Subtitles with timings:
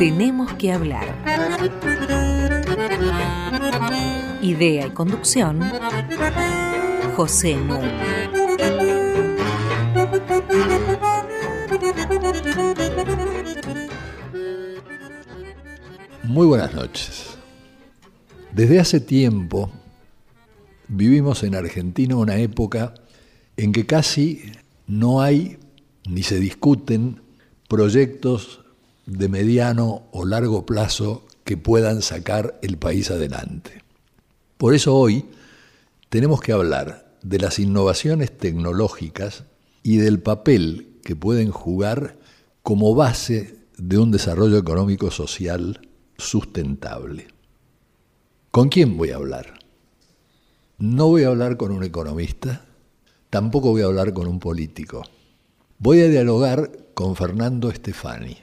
[0.00, 1.14] Tenemos que hablar.
[4.40, 5.60] Idea y conducción,
[7.16, 8.30] José Núñez.
[16.24, 17.36] Muy buenas noches.
[18.54, 19.70] Desde hace tiempo
[20.88, 22.94] vivimos en Argentina una época
[23.58, 24.50] en que casi
[24.86, 25.58] no hay
[26.08, 27.20] ni se discuten
[27.68, 28.59] proyectos
[29.10, 33.82] de mediano o largo plazo que puedan sacar el país adelante.
[34.56, 35.26] Por eso hoy
[36.10, 39.44] tenemos que hablar de las innovaciones tecnológicas
[39.82, 42.18] y del papel que pueden jugar
[42.62, 45.80] como base de un desarrollo económico social
[46.16, 47.28] sustentable.
[48.52, 49.54] ¿Con quién voy a hablar?
[50.78, 52.64] No voy a hablar con un economista,
[53.28, 55.02] tampoco voy a hablar con un político.
[55.78, 58.36] Voy a dialogar con Fernando Stefani,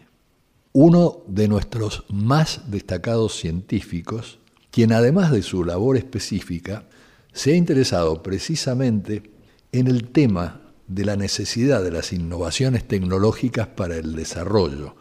[0.73, 4.39] uno de nuestros más destacados científicos,
[4.71, 6.87] quien además de su labor específica,
[7.33, 9.31] se ha interesado precisamente
[9.71, 14.95] en el tema de la necesidad de las innovaciones tecnológicas para el desarrollo,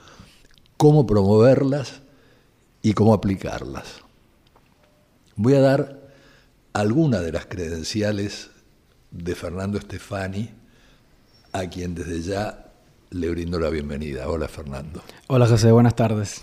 [0.77, 2.03] cómo promoverlas
[2.83, 4.01] y cómo aplicarlas.
[5.37, 6.11] Voy a dar
[6.73, 8.51] algunas de las credenciales
[9.11, 10.51] de Fernando Stefani,
[11.53, 12.66] a quien desde ya
[13.11, 14.29] le brindo la bienvenida.
[14.29, 15.03] Hola Fernando.
[15.29, 16.43] Hola José, buenas tardes.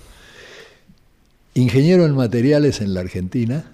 [1.53, 3.71] Ingeniero en materiales en la Argentina,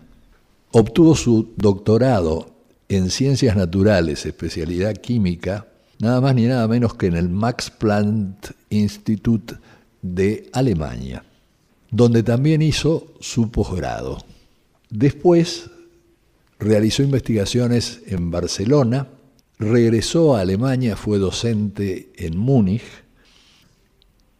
[0.71, 2.51] obtuvo su doctorado
[2.89, 5.67] en ciencias naturales, especialidad química,
[5.99, 9.55] nada más ni nada menos que en el Max Planck Institute
[10.01, 11.23] de Alemania,
[11.91, 14.17] donde también hizo su posgrado.
[14.89, 15.69] Después
[16.57, 19.07] realizó investigaciones en Barcelona,
[19.59, 22.83] regresó a Alemania, fue docente en Múnich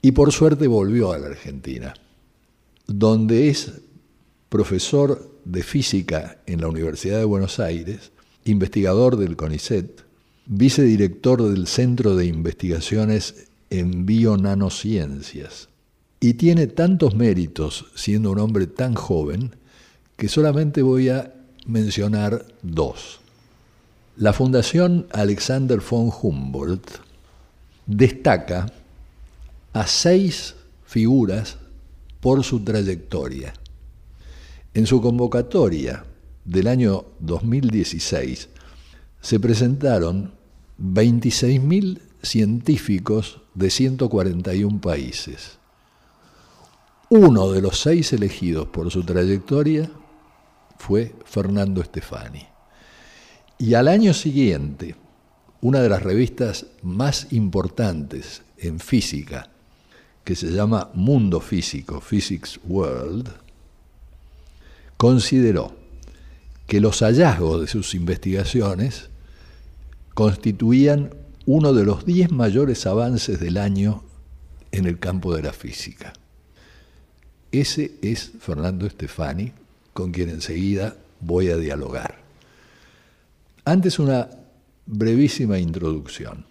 [0.01, 1.93] y por suerte volvió a la Argentina,
[2.87, 3.73] donde es
[4.47, 8.11] profesor de física en la Universidad de Buenos Aires,
[8.45, 10.05] investigador del CONICET,
[10.45, 15.67] vicedirector del Centro de Investigaciones en Bionanociencias.
[16.21, 19.55] Y tiene tantos méritos siendo un hombre tan joven
[20.15, 21.33] que solamente voy a
[21.65, 23.19] mencionar dos.
[24.19, 26.99] La Fundación Alexander von Humboldt
[27.85, 28.69] destaca
[29.71, 31.55] a seis figuras
[32.19, 33.53] por su trayectoria.
[34.73, 36.03] En su convocatoria
[36.43, 38.49] del año 2016
[39.21, 40.33] se presentaron
[40.83, 45.59] 26.000 científicos de 141 países.
[47.07, 49.89] Uno de los seis elegidos por su trayectoria
[50.77, 52.48] fue Fernando Stefani.
[53.61, 54.95] Y al año siguiente,
[55.59, 59.49] una de las revistas más importantes en física,
[60.23, 63.29] que se llama Mundo Físico, Physics World,
[64.95, 65.75] consideró
[66.67, 69.09] que los hallazgos de sus investigaciones
[70.13, 71.13] constituían
[71.45, 74.03] uno de los diez mayores avances del año
[74.71, 76.13] en el campo de la física.
[77.51, 79.51] Ese es Fernando Stefani,
[79.91, 82.28] con quien enseguida voy a dialogar.
[83.65, 84.29] Antes una
[84.85, 86.45] brevísima introducción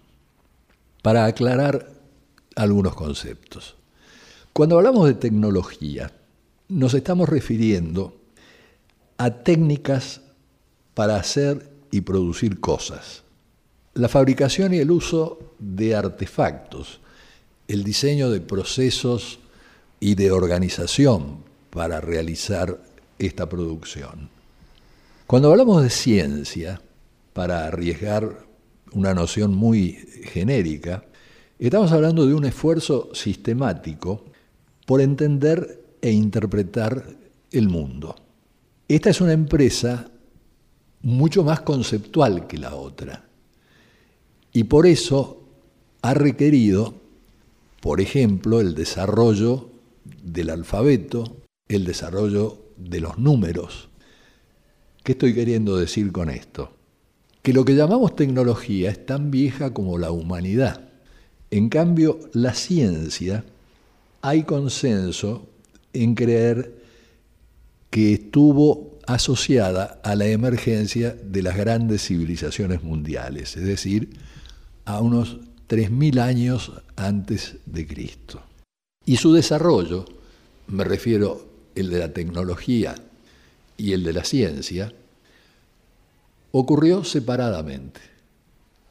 [1.01, 1.91] para aclarar
[2.55, 3.75] algunos conceptos.
[4.53, 6.11] Cuando hablamos de tecnología,
[6.67, 8.15] nos estamos refiriendo
[9.17, 10.21] a técnicas
[10.93, 13.23] para hacer y producir cosas.
[13.93, 16.99] La fabricación y el uso de artefactos,
[17.67, 19.39] el diseño de procesos
[19.99, 22.81] y de organización para realizar
[23.17, 24.29] esta producción.
[25.27, 26.81] Cuando hablamos de ciencia,
[27.39, 28.45] para arriesgar
[28.91, 29.93] una noción muy
[30.25, 31.05] genérica,
[31.57, 34.25] estamos hablando de un esfuerzo sistemático
[34.85, 37.05] por entender e interpretar
[37.53, 38.13] el mundo.
[38.89, 40.11] Esta es una empresa
[41.01, 43.23] mucho más conceptual que la otra
[44.51, 45.41] y por eso
[46.01, 46.93] ha requerido,
[47.79, 49.69] por ejemplo, el desarrollo
[50.21, 51.37] del alfabeto,
[51.69, 53.87] el desarrollo de los números.
[55.05, 56.73] ¿Qué estoy queriendo decir con esto?
[57.41, 60.89] Que lo que llamamos tecnología es tan vieja como la humanidad.
[61.51, 63.43] En cambio, la ciencia,
[64.21, 65.47] hay consenso
[65.93, 66.75] en creer
[67.89, 74.09] que estuvo asociada a la emergencia de las grandes civilizaciones mundiales, es decir,
[74.85, 78.43] a unos 3.000 años antes de Cristo.
[79.05, 80.05] Y su desarrollo,
[80.67, 82.95] me refiero el de la tecnología
[83.77, 84.93] y el de la ciencia,
[86.51, 88.01] ocurrió separadamente.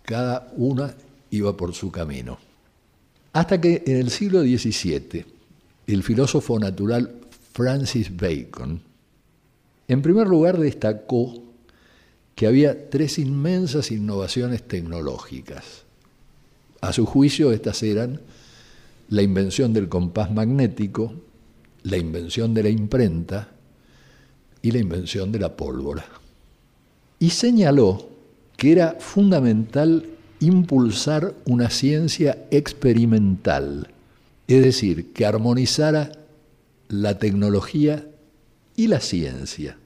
[0.02, 0.94] Cada una
[1.31, 2.38] iba por su camino.
[3.32, 5.25] Hasta que en el siglo XVII
[5.87, 7.14] el filósofo natural
[7.52, 8.81] Francis Bacon,
[9.87, 11.43] en primer lugar destacó
[12.34, 15.82] que había tres inmensas innovaciones tecnológicas.
[16.81, 18.20] A su juicio, estas eran
[19.08, 21.12] la invención del compás magnético,
[21.82, 23.49] la invención de la imprenta
[24.62, 26.04] y la invención de la pólvora.
[27.18, 28.08] Y señaló
[28.56, 30.04] que era fundamental
[30.40, 33.88] impulsar una ciencia experimental,
[34.46, 36.12] es decir, que armonizara
[36.88, 38.06] la tecnología
[38.76, 39.76] y la ciencia,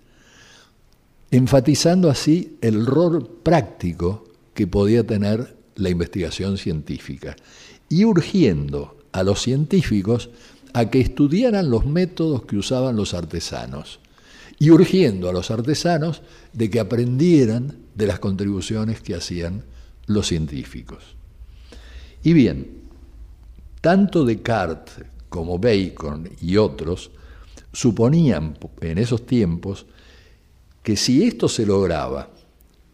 [1.31, 4.25] enfatizando así el rol práctico
[4.55, 7.34] que podía tener la investigación científica
[7.88, 10.31] y urgiendo a los científicos
[10.75, 14.00] a que estudiaran los métodos que usaban los artesanos
[14.59, 16.23] y urgiendo a los artesanos
[16.53, 19.65] de que aprendieran de las contribuciones que hacían
[20.07, 21.17] los científicos.
[22.23, 22.83] Y bien,
[23.81, 27.11] tanto Descartes como Bacon y otros
[27.73, 29.87] suponían en esos tiempos
[30.83, 32.31] que si esto se lograba,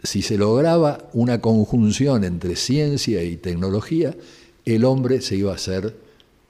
[0.03, 4.17] si se lograba una conjunción entre ciencia y tecnología,
[4.65, 5.97] el hombre se iba a ser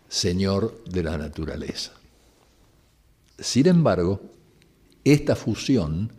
[0.09, 1.93] señor de la naturaleza.
[3.39, 4.21] Sin embargo,
[5.13, 6.11] esta fusión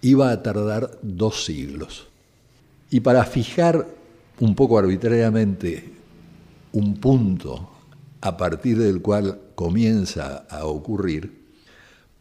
[0.00, 2.06] iba a tardar dos siglos.
[2.90, 3.86] Y para fijar
[4.40, 5.92] un poco arbitrariamente
[6.72, 7.70] un punto
[8.20, 11.46] a partir del cual comienza a ocurrir,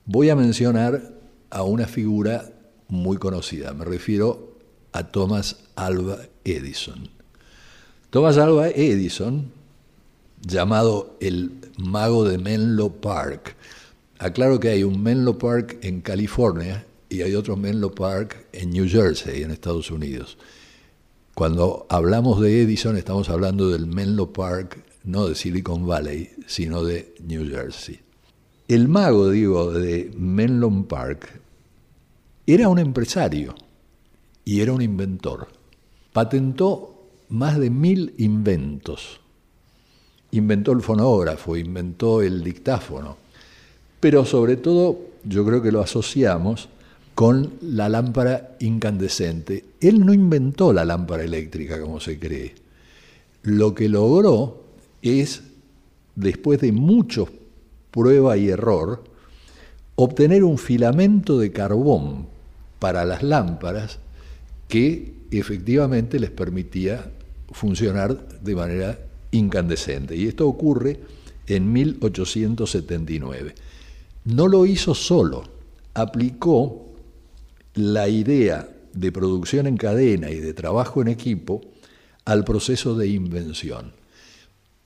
[0.05, 1.13] voy a mencionar
[1.49, 2.51] a una figura
[2.87, 3.73] muy conocida.
[3.73, 4.55] Me refiero
[4.91, 7.09] a Thomas Alva Edison.
[8.09, 9.51] Thomas Alva Edison,
[10.41, 13.55] llamado el mago de Menlo Park,
[14.19, 18.87] aclaro que hay un Menlo Park en California y hay otro Menlo Park en New
[18.87, 20.37] Jersey, en Estados Unidos.
[21.33, 27.13] Cuando hablamos de Edison estamos hablando del Menlo Park, no de Silicon Valley, sino de
[27.23, 27.99] New Jersey.
[28.67, 31.41] El mago, digo, de Menlo Park
[32.47, 33.53] era un empresario
[34.43, 35.47] y era un inventor.
[36.13, 39.19] Patentó más de mil inventos.
[40.31, 43.17] Inventó el fonógrafo, inventó el dictáfono,
[44.05, 46.69] pero sobre todo yo creo que lo asociamos
[47.15, 49.65] con la lámpara incandescente.
[49.81, 52.53] Él no inventó la lámpara eléctrica como se cree.
[53.41, 54.61] Lo que logró
[55.01, 55.41] es,
[56.15, 57.29] después de muchos
[57.89, 59.03] prueba y error,
[59.95, 62.27] obtener un filamento de carbón
[62.77, 63.97] para las lámparas
[64.67, 67.11] que efectivamente les permitía
[67.49, 68.99] funcionar de manera
[69.31, 70.15] incandescente.
[70.15, 70.99] Y esto ocurre
[71.47, 73.55] en 1879.
[74.25, 75.43] No lo hizo solo,
[75.93, 76.93] aplicó
[77.75, 81.61] la idea de producción en cadena y de trabajo en equipo
[82.25, 83.93] al proceso de invención.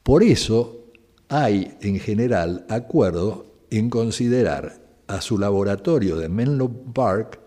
[0.04, 0.86] Por eso
[1.30, 7.40] hay en general acuerdo en considerar a su laboratorio de Menlo Park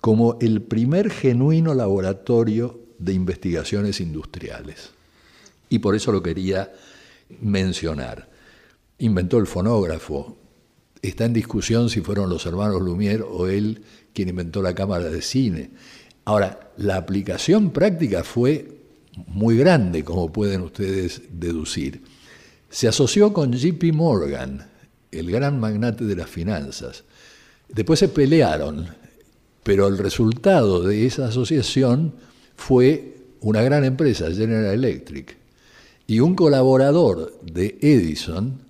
[0.00, 4.90] como el primer genuino laboratorio de investigaciones industriales.
[5.68, 6.72] Y por eso lo quería
[7.40, 8.28] mencionar.
[8.98, 10.36] Inventó el fonógrafo.
[11.02, 13.82] Está en discusión si fueron los hermanos Lumière o él
[14.12, 15.70] quien inventó la cámara de cine.
[16.24, 18.76] Ahora, la aplicación práctica fue
[19.28, 22.02] muy grande, como pueden ustedes deducir.
[22.70, 24.66] Se asoció con JP Morgan,
[25.12, 27.04] el gran magnate de las finanzas.
[27.68, 28.88] Después se pelearon,
[29.62, 32.14] pero el resultado de esa asociación
[32.56, 35.36] fue una gran empresa, General Electric,
[36.06, 38.65] y un colaborador de Edison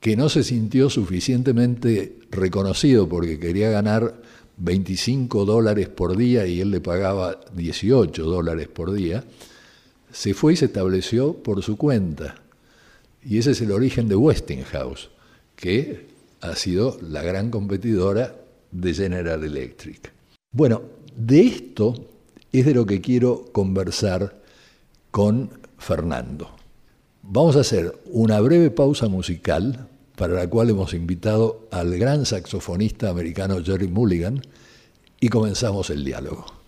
[0.00, 4.22] que no se sintió suficientemente reconocido porque quería ganar
[4.56, 9.24] 25 dólares por día y él le pagaba 18 dólares por día,
[10.10, 12.36] se fue y se estableció por su cuenta.
[13.22, 15.10] Y ese es el origen de Westinghouse,
[15.54, 16.08] que
[16.40, 18.34] ha sido la gran competidora
[18.70, 20.12] de General Electric.
[20.52, 20.82] Bueno,
[21.14, 21.94] de esto
[22.52, 24.40] es de lo que quiero conversar
[25.10, 26.59] con Fernando.
[27.22, 33.08] Vamos a hacer una breve pausa musical para la cual hemos invitado al gran saxofonista
[33.08, 34.42] americano Jerry Mulligan,
[35.20, 36.59] y comenzamos el diálogo.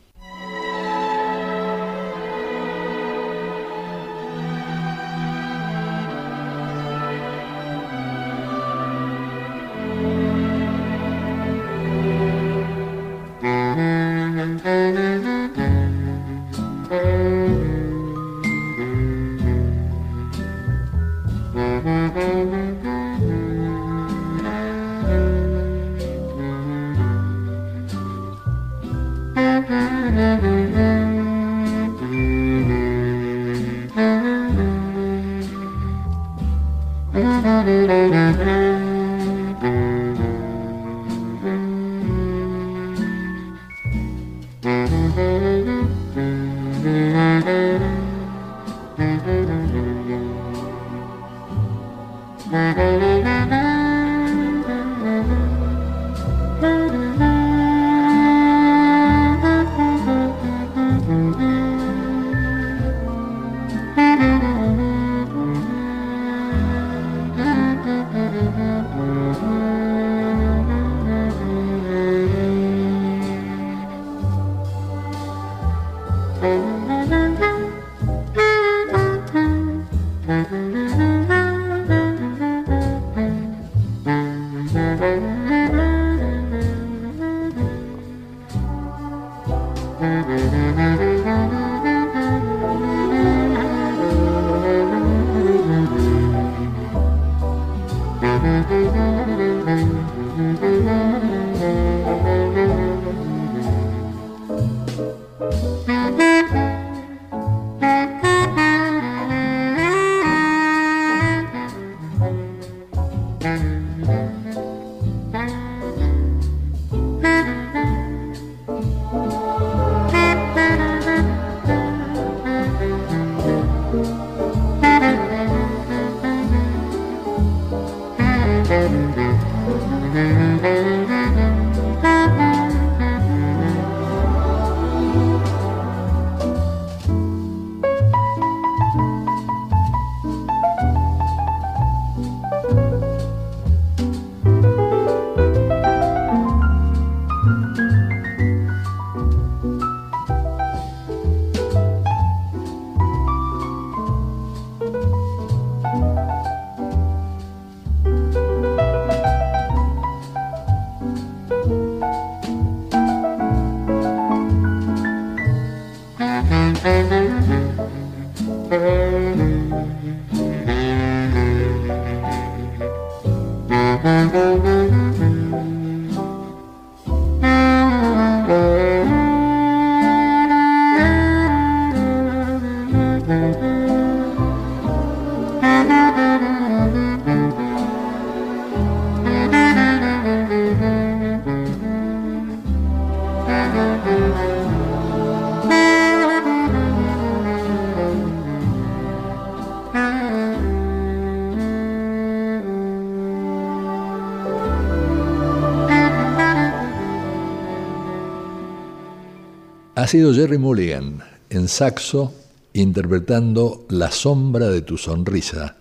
[210.03, 212.35] Ha sido Jerry Mulligan en saxo
[212.73, 215.77] interpretando La sombra de tu sonrisa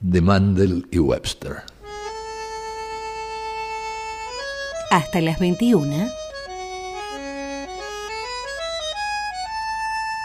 [0.00, 1.62] de Mandel y Webster.
[4.90, 6.10] Hasta las 21.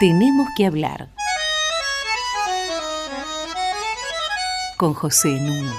[0.00, 1.08] Tenemos que hablar.
[4.76, 5.72] Con José Nuno.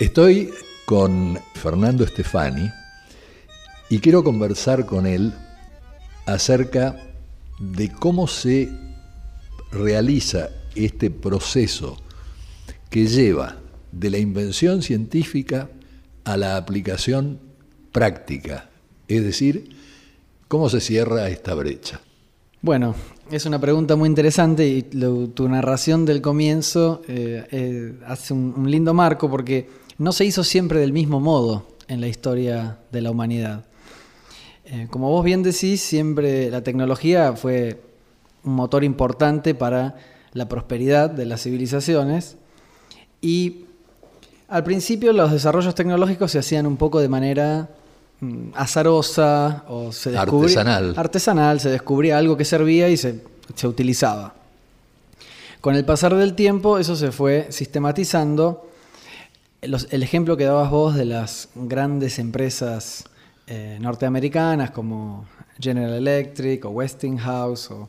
[0.00, 0.50] Estoy
[0.84, 2.70] con Fernando Stefani
[3.90, 5.32] y quiero conversar con él
[6.26, 6.96] acerca
[7.58, 8.68] de cómo se
[9.70, 11.96] realiza este proceso
[12.90, 13.56] que lleva
[13.90, 15.68] de la invención científica
[16.24, 17.38] a la aplicación
[17.90, 18.70] práctica,
[19.08, 19.76] es decir,
[20.48, 22.00] cómo se cierra esta brecha.
[22.60, 22.94] Bueno,
[23.30, 28.94] es una pregunta muy interesante y tu narración del comienzo eh, eh, hace un lindo
[28.94, 33.64] marco porque no se hizo siempre del mismo modo en la historia de la humanidad.
[34.64, 37.80] Eh, como vos bien decís, siempre la tecnología fue
[38.44, 39.96] un motor importante para
[40.32, 42.36] la prosperidad de las civilizaciones
[43.20, 43.66] y
[44.48, 47.68] al principio los desarrollos tecnológicos se hacían un poco de manera
[48.20, 50.94] mm, azarosa o se artesanal.
[50.96, 53.22] Artesanal, se descubría algo que servía y se,
[53.54, 54.34] se utilizaba.
[55.60, 58.68] Con el pasar del tiempo eso se fue sistematizando
[59.62, 63.04] el ejemplo que dabas vos de las grandes empresas
[63.46, 65.24] eh, norteamericanas como
[65.60, 67.88] General Electric o Westinghouse o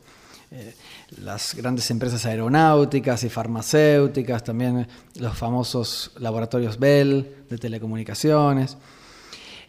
[0.52, 0.72] eh,
[1.20, 4.86] las grandes empresas aeronáuticas y farmacéuticas, también
[5.18, 8.76] los famosos laboratorios Bell de telecomunicaciones.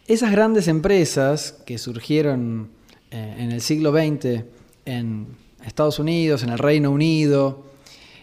[0.06, 2.70] Esas grandes empresas que surgieron
[3.10, 4.44] eh, en el siglo XX
[4.84, 5.26] en
[5.64, 7.64] Estados Unidos, en el Reino Unido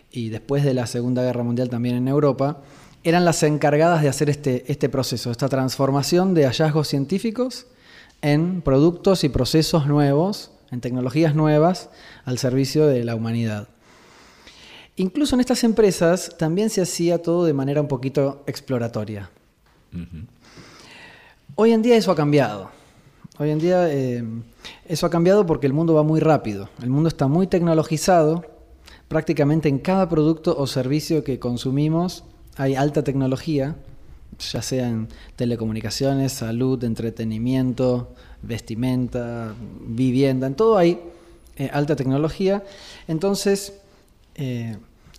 [0.10, 2.62] y después de la Segunda Guerra Mundial también en Europa,
[3.04, 7.68] eran las encargadas de hacer este, este proceso, esta transformación de hallazgos científicos
[8.22, 11.90] en productos y procesos nuevos, en tecnologías nuevas
[12.26, 13.68] al servicio de la humanidad.
[14.96, 19.30] Incluso en estas empresas también se hacía todo de manera un poquito exploratoria.
[21.56, 22.70] Hoy en día eso ha cambiado.
[23.38, 24.24] Hoy en día eh,
[24.88, 26.70] eso ha cambiado porque el mundo va muy rápido.
[26.82, 28.46] El mundo está muy tecnologizado.
[29.08, 32.24] Prácticamente en cada producto o servicio que consumimos
[32.58, 33.76] hay alta tecnología,
[34.40, 41.00] ya sea en telecomunicaciones, salud, entretenimiento, vestimenta, vivienda, en todo hay
[41.56, 42.64] eh, alta tecnología.
[43.08, 43.74] Entonces,
[44.36, 44.78] eh,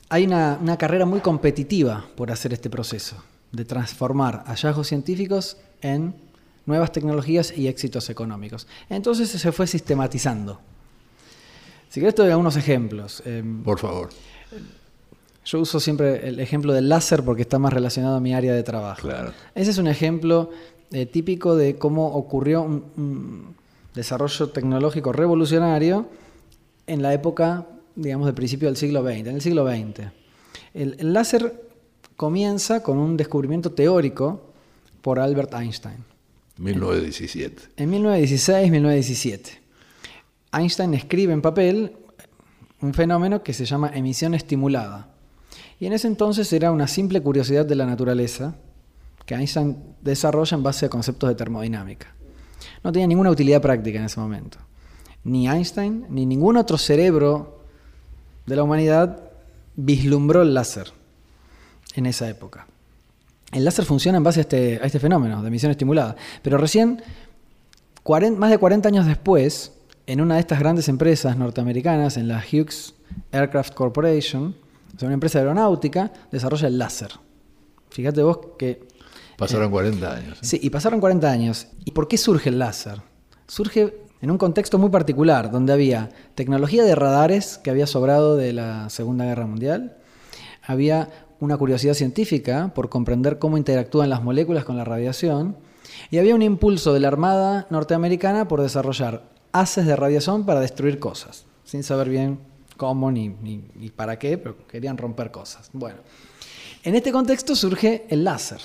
[0.08, 3.16] hay una, una, carrera muy competitiva por hacer este proceso,
[3.52, 6.14] de transformar hallazgos científicos en
[6.66, 8.66] nuevas tecnologías y éxitos económicos.
[8.88, 10.60] Entonces se fue sistematizando.
[11.88, 13.22] Si querés te doy algunos ejemplos.
[13.24, 14.10] Em, por favor.
[15.44, 18.62] Yo uso siempre el ejemplo del láser porque está más relacionado a mi área de
[18.62, 19.08] trabajo.
[19.54, 20.50] Ese es un ejemplo
[20.90, 23.54] eh, típico de cómo ocurrió un,
[23.94, 26.08] desarrollo tecnológico revolucionario
[26.86, 30.08] en la época, digamos, del principio del siglo XX, en el siglo XX.
[30.72, 31.62] El, láser
[32.16, 34.52] comienza con un descubrimiento teórico
[35.00, 35.98] por Albert Einstein.
[36.58, 37.62] 1917.
[37.76, 39.60] En 1916, 1917.
[40.52, 41.92] Einstein escribe en papel
[42.80, 45.13] un fenómeno que se llama emisión estimulada.
[45.80, 48.54] Y en ese entonces era una simple curiosidad de la naturaleza
[49.26, 52.14] que Einstein desarrolla en base a conceptos de termodinámica.
[52.82, 54.58] No tenía ninguna utilidad práctica en ese momento.
[55.24, 57.64] Ni Einstein ni ningún otro cerebro
[58.46, 59.30] de la humanidad
[59.76, 60.92] vislumbró el láser
[61.94, 62.66] en esa época.
[63.52, 67.02] El láser funciona en base a este, este fenómeno de emisión estimulada, pero recién,
[68.36, 69.72] más de 40 años después,
[70.06, 72.94] en una de estas grandes empresas norteamericanas, en la Hughes
[73.32, 74.54] Aircraft Corporation,
[75.02, 77.10] una empresa aeronáutica, desarrolla el láser.
[77.90, 78.86] Fíjate vos que...
[79.36, 80.38] Pasaron 40 eh, años.
[80.38, 80.46] ¿eh?
[80.46, 81.68] Sí, y pasaron 40 años.
[81.84, 83.02] ¿Y por qué surge el láser?
[83.46, 88.52] Surge en un contexto muy particular, donde había tecnología de radares que había sobrado de
[88.52, 89.98] la Segunda Guerra Mundial,
[90.62, 95.56] había una curiosidad científica por comprender cómo interactúan las moléculas con la radiación,
[96.10, 100.98] y había un impulso de la Armada norteamericana por desarrollar haces de radiación para destruir
[100.98, 102.40] cosas, sin saber bien
[102.76, 103.30] cómo ni,
[103.94, 105.70] para qué, pero querían romper cosas.
[105.72, 105.98] Bueno,
[106.82, 108.60] en este contexto surge el láser,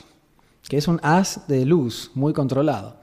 [0.68, 2.98] que es un haz de luz muy controlado.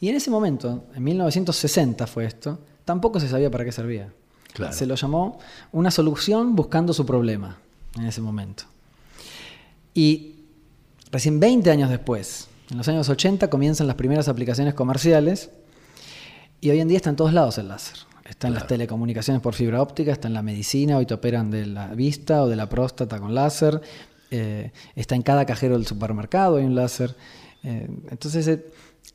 [0.00, 4.12] Y en ese momento, en 1960 fue esto, tampoco se sabía para qué servía.
[4.70, 5.38] Se lo llamó
[5.72, 7.58] una solución buscando su problema
[7.96, 8.64] en ese momento.
[9.94, 10.36] Y
[11.10, 15.50] recién 20 años después, en los años 80, comienzan las primeras aplicaciones comerciales
[16.60, 18.11] y hoy en día está en todos lados el láser.
[18.24, 21.66] Está en las telecomunicaciones por fibra óptica, está en la medicina, hoy te operan de
[21.66, 23.80] la vista o de la próstata con láser,
[24.30, 27.16] eh, está en cada cajero del supermercado, hay un láser.
[27.64, 28.66] Eh, entonces, eh,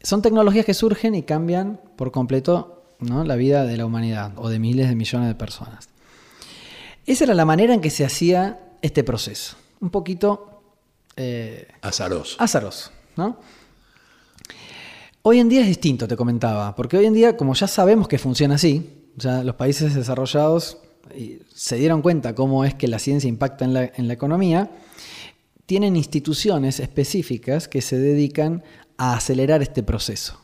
[0.04, 3.24] son tecnologías que surgen y cambian por completo ¿no?
[3.24, 5.90] la vida de la humanidad o de miles de millones de personas.
[7.06, 9.56] Esa era la manera en que se hacía este proceso.
[9.80, 10.62] Un poquito
[11.82, 12.36] Azaroso.
[12.40, 13.40] azaroso, ¿no?
[15.24, 18.18] Hoy en día es distinto, te comentaba, porque hoy en día, como ya sabemos que
[18.18, 20.78] funciona así, los países desarrollados
[21.12, 24.70] eh, se dieron cuenta cómo es que la ciencia impacta en la, economía,
[25.66, 28.64] tienen instituciones específicas que se dedican
[28.98, 30.40] a acelerar este proceso.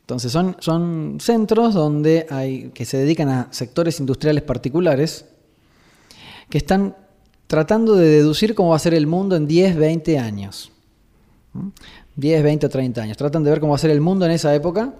[0.00, 5.26] Entonces son, son centros donde hay, que se dedican a sectores industriales particulares
[6.48, 6.96] que están
[7.46, 10.72] tratando de deducir cómo va a ser el mundo en 10, 20 años.
[11.52, 11.68] ¿Mm?
[12.16, 13.16] 10, 20 o 30 años.
[13.16, 14.94] Tratan de ver cómo va a ser el mundo en esa época.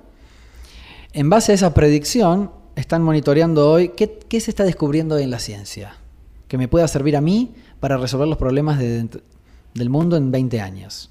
[1.16, 5.30] En base a esa predicción, están monitoreando hoy qué, qué se está descubriendo hoy en
[5.30, 5.96] la ciencia
[6.46, 9.08] que me pueda servir a mí para resolver los problemas de
[9.72, 11.10] del mundo en 20 años.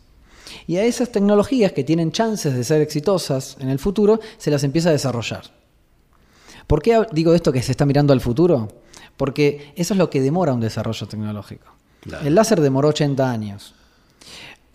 [0.68, 4.64] Y a esas tecnologías que tienen chances de ser exitosas en el futuro, se las
[4.64, 5.46] empieza a desarrollar.
[6.68, 8.68] ¿Por qué digo esto que se está mirando al futuro?
[9.18, 11.66] Porque eso es lo que demora un desarrollo tecnológico.
[12.02, 12.28] Claro.
[12.28, 13.74] El láser demoró 80 años.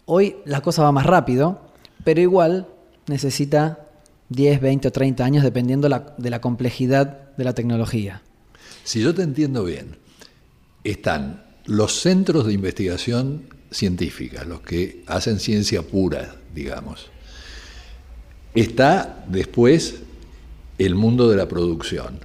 [0.07, 1.61] Hoy la cosa va más rápido,
[2.03, 2.67] pero igual
[3.07, 3.90] necesita
[4.31, 8.23] 10, 20 o 30 años dependiendo la- de la complejidad de la tecnología.
[8.85, 9.97] Si yo te entiendo bien,
[10.85, 17.11] están los centros de investigación científica, los que hacen ciencia pura, digamos.
[18.55, 19.97] Está después
[20.79, 22.21] el mundo de la producción.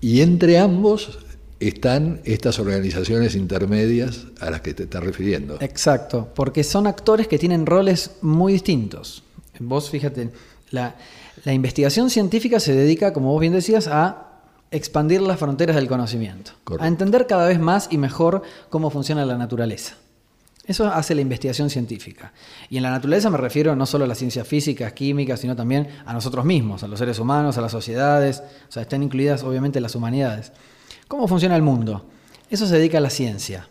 [0.00, 1.18] Y entre ambos
[1.60, 5.58] están estas organizaciones intermedias a las que te estás refiriendo.
[5.60, 9.22] Exacto, porque son actores que tienen roles muy distintos.
[9.58, 10.30] Vos fíjate,
[10.74, 10.96] la,
[11.44, 14.28] la investigación científica se dedica, como vos bien decías, a
[14.70, 16.84] expandir las fronteras del conocimiento, Correcto.
[16.84, 19.94] a entender cada vez más y mejor cómo funciona la naturaleza.
[20.66, 22.32] Eso hace la investigación científica.
[22.70, 25.88] Y en la naturaleza me refiero no solo a las ciencias físicas, químicas, sino también
[26.06, 29.78] a nosotros mismos, a los seres humanos, a las sociedades, o sea, están incluidas obviamente
[29.80, 30.52] las humanidades.
[31.06, 32.06] ¿Cómo funciona el mundo?
[32.48, 33.68] Eso se dedica a la ciencia.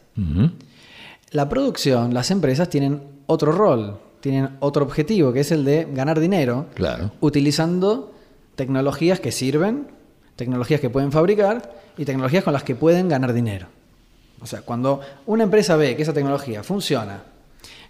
[1.31, 6.17] La producción, las empresas tienen otro rol, tienen otro objetivo, que es el de ganar
[6.21, 7.11] dinero, Claro.
[7.19, 8.13] utilizando
[8.55, 9.87] tecnologías que sirven,
[10.37, 13.67] tecnologías que pueden fabricar y tecnologías con las que pueden ganar dinero.
[14.41, 17.21] O sea, cuando una empresa ve que esa tecnología funciona,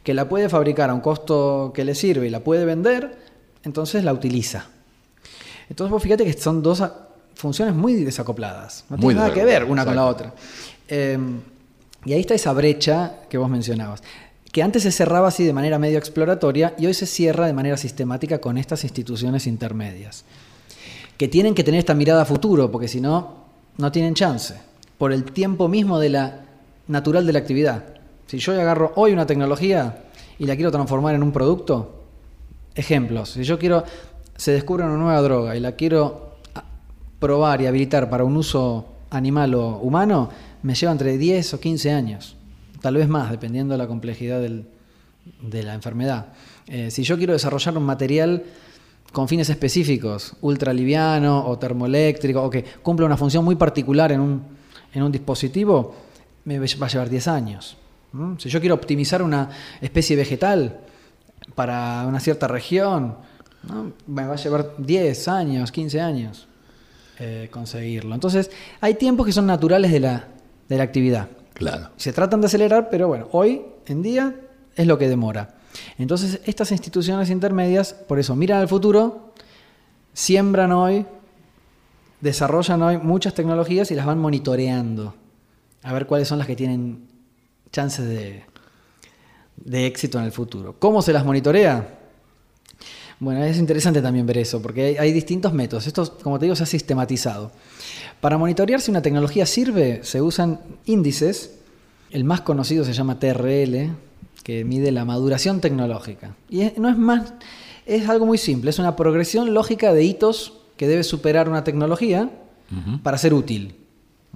[0.01, 3.15] que la puede fabricar a un costo que le sirve y la puede vender,
[3.63, 4.65] entonces la utiliza.
[5.69, 6.83] Entonces vos fíjate que son dos
[7.35, 8.85] funciones muy desacopladas.
[8.89, 10.33] No tienen nada que ver una con la otra.
[10.87, 11.15] Eh,
[12.05, 14.01] y ahí está esa brecha que vos mencionabas,
[14.53, 17.75] que antes se cerraba así de manera medio exploratoria y hoy se cierra de manera
[17.75, 20.25] sistemática con estas instituciones intermedias,
[21.17, 23.45] que tienen que tener esta mirada a futuro, porque si no,
[23.79, 24.53] no tienen chance,
[24.99, 26.41] por el tiempo mismo de la
[26.87, 27.83] natural de la actividad.
[28.27, 30.03] Si yo agarro hoy una tecnología
[30.37, 32.03] y la quiero transformar en un producto,
[32.75, 33.83] ejemplos, si yo quiero,
[34.35, 36.35] se descubre una nueva droga y la quiero
[37.17, 40.29] probar y habilitar para un uso animal o humano,
[40.61, 42.37] me lleva entre 10 o 15 años,
[42.83, 46.33] tal vez más, dependiendo de la complejidad de la enfermedad.
[46.67, 48.43] Eh, si yo quiero desarrollar un material
[49.13, 55.11] con fines específicos, ultraliviano o termoeléctrico, o que cumpla una función muy particular en un,
[55.13, 55.95] dispositivo,
[56.43, 57.77] me va a llevar 10 años.
[58.11, 58.33] ¿Mm?
[58.37, 60.81] Si yo quiero optimizar una especie vegetal
[61.55, 63.15] para una cierta región,
[64.07, 66.47] me va a llevar 10 años, 15 años
[67.17, 68.13] eh, conseguirlo.
[68.13, 70.27] Entonces, hay tiempos que son naturales de la,
[70.67, 71.29] de la actividad.
[71.97, 74.35] Se tratan de acelerar, pero bueno, hoy en día
[74.75, 75.55] es lo que demora.
[75.97, 79.33] Entonces, estas instituciones intermedias, por eso, miran al futuro,
[80.13, 81.05] siembran hoy,
[82.21, 85.15] desarrollan hoy muchas tecnologías y las van monitoreando.
[85.81, 87.07] A ver cuáles son las que tienen
[87.71, 88.45] chances de,
[89.57, 90.75] de éxito en el futuro.
[90.79, 92.02] ¿Cómo se las monitorea?
[93.23, 95.87] Bueno, es interesante también ver eso, porque hay, hay distintos métodos.
[95.87, 97.51] Esto, como te digo, se ha sistematizado.
[98.19, 101.55] Para monitorear si una tecnología sirve, se usan índices.
[102.11, 103.91] El más conocido se llama TRL,
[104.43, 106.35] que mide la maduración tecnológica.
[106.49, 107.33] Y es- no es más,
[107.85, 112.29] es algo muy simple, es una progresión lógica de hitos que debe superar una tecnología
[113.03, 113.75] para ser útil.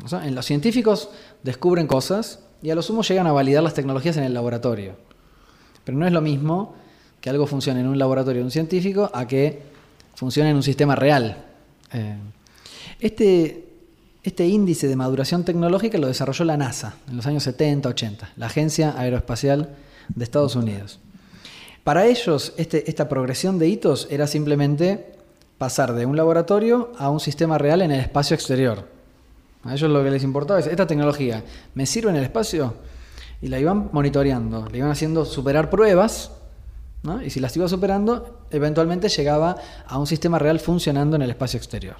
[0.03, 1.09] O sea, en los científicos
[1.43, 4.95] descubren cosas y a lo sumo llegan a validar las tecnologías en el laboratorio.
[5.83, 6.75] Pero no es lo mismo
[7.21, 9.61] que algo funcione en un laboratorio de un científico a que
[10.15, 11.45] funcione en un sistema real.
[11.93, 12.15] Eh,
[12.99, 13.67] este,
[14.23, 18.47] este índice de maduración tecnológica lo desarrolló la NASA en los años 70, 80, la
[18.47, 19.69] Agencia Aeroespacial
[20.13, 20.99] de Estados Unidos.
[21.83, 25.13] Para ellos, este- esta progresión de hitos era simplemente
[25.57, 28.85] pasar de un laboratorio a un sistema real en el espacio exterior.
[29.63, 32.75] A ellos lo que les importaba es, esta tecnología, ¿me sirve en el espacio?
[33.41, 36.31] Y la iban monitoreando, le iban haciendo superar pruebas
[37.07, 37.23] ¿no?
[37.23, 39.55] Y si las iba superando, eventualmente llegaba
[39.87, 41.95] a un sistema real funcionando en el espacio exterior.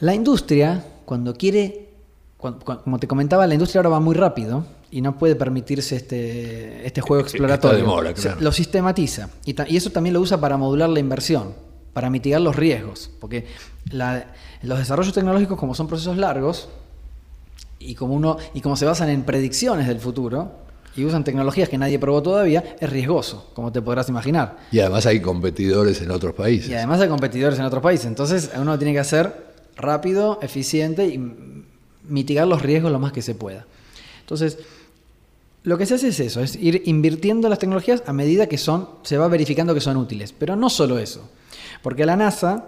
[0.00, 1.90] La industria, cuando quiere,
[2.38, 6.86] cuando- como te comentaba, la industria ahora va muy rápido y no puede permitirse este,
[6.86, 7.78] este juego exploratorio.
[7.78, 8.40] demora, claro.
[8.40, 11.52] Lo sistematiza y, eso también lo usa para modular la inversión,
[11.92, 13.46] para mitigar los riesgos, porque
[13.92, 16.68] la- los desarrollos tecnológicos, como son procesos largos
[17.78, 20.52] y como, uno, y como se basan en predicciones del futuro
[20.96, 24.58] y usan tecnologías que nadie probó todavía, es riesgoso, como te podrás imaginar.
[24.72, 26.68] Y además hay competidores en otros países.
[26.70, 28.06] Y además hay competidores en otros países.
[28.06, 31.64] Entonces uno tiene que hacer rápido, eficiente y
[32.08, 33.66] mitigar los riesgos lo más que se pueda.
[34.20, 34.58] Entonces,
[35.62, 38.88] lo que se hace es eso, es ir invirtiendo las tecnologías a medida que son,
[39.02, 40.32] se va verificando que son útiles.
[40.36, 41.28] Pero no solo eso.
[41.82, 42.64] Porque a la NASA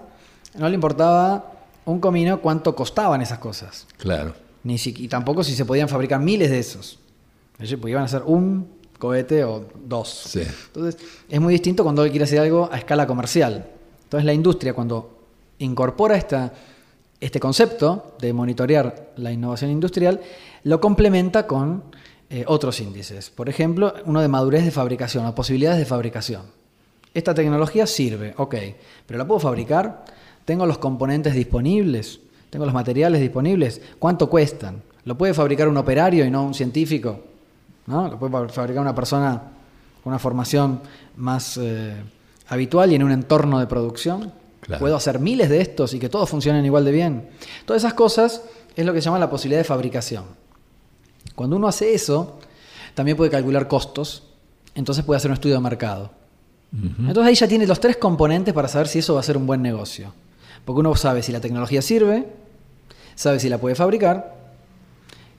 [0.58, 1.52] no le importaba
[1.85, 3.87] un comino cuánto costaban esas cosas.
[3.98, 4.35] Claro.
[4.64, 6.98] Ni si- y tampoco si se podían fabricar miles de esos.
[7.81, 8.66] Pues, iban a hacer un
[8.98, 10.09] cohete o dos.
[10.29, 10.42] Sí.
[10.66, 13.66] Entonces, es muy distinto cuando él quiere hacer algo a escala comercial.
[14.05, 15.18] Entonces, la industria, cuando
[15.59, 16.53] incorpora esta,
[17.20, 20.20] este concepto de monitorear la innovación industrial,
[20.64, 21.85] lo complementa con
[22.31, 23.31] eh, otros índices.
[23.31, 26.42] Por ejemplo, uno de madurez de fabricación o posibilidades de fabricación.
[27.14, 28.55] Esta tecnología sirve, ok,
[29.07, 30.05] pero ¿la puedo fabricar?
[30.44, 32.20] ¿Tengo los componentes disponibles?
[32.51, 33.81] ¿Tengo los materiales disponibles?
[33.98, 34.83] ¿Cuánto cuestan?
[35.05, 37.32] ¿Lo puede fabricar un operario y no un científico?
[37.87, 38.09] ¿No?
[38.09, 39.42] ¿Lo puede fabricar una persona
[40.03, 40.81] con una formación
[41.16, 41.95] más eh,
[42.49, 44.33] habitual y en un entorno de producción?
[44.61, 44.81] Claro.
[44.81, 47.29] ¿Puedo hacer miles de estos y que todos funcionen igual de bien?
[47.64, 48.42] Todas esas cosas
[48.77, 50.25] es lo que se llama la posibilidad de fabricación.
[51.35, 52.38] Cuando uno hace eso,
[52.95, 54.25] también puede calcular costos,
[54.75, 56.11] entonces puede hacer un estudio de mercado.
[56.73, 59.47] Entonces ahí ya tiene los tres componentes para saber si eso va a ser un
[59.47, 60.14] buen negocio.
[60.64, 62.27] Porque uno sabe si la tecnología sirve,
[63.14, 64.37] sabe si la puede fabricar,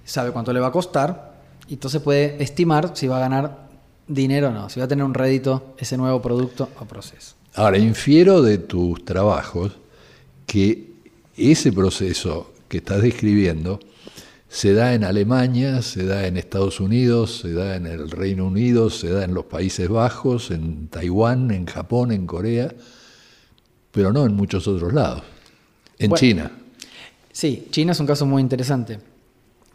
[0.05, 1.32] sabe cuánto le va a costar,
[1.67, 3.69] y entonces puede estimar si va a ganar
[4.07, 7.35] dinero o no, si va a tener un rédito ese nuevo producto o proceso.
[7.55, 9.73] Ahora, infiero de tus trabajos
[10.45, 10.91] que
[11.37, 13.79] ese proceso que estás describiendo
[14.49, 18.89] se da en Alemania, se da en Estados Unidos, se da en el Reino Unido,
[18.89, 22.71] se da en los Países Bajos, en Taiwán, en Japón, en Corea,
[23.91, 25.23] pero no en muchos otros lados.
[25.97, 26.19] En Bueno.
[26.19, 26.51] China.
[27.31, 28.99] Sí, China es un caso muy interesante.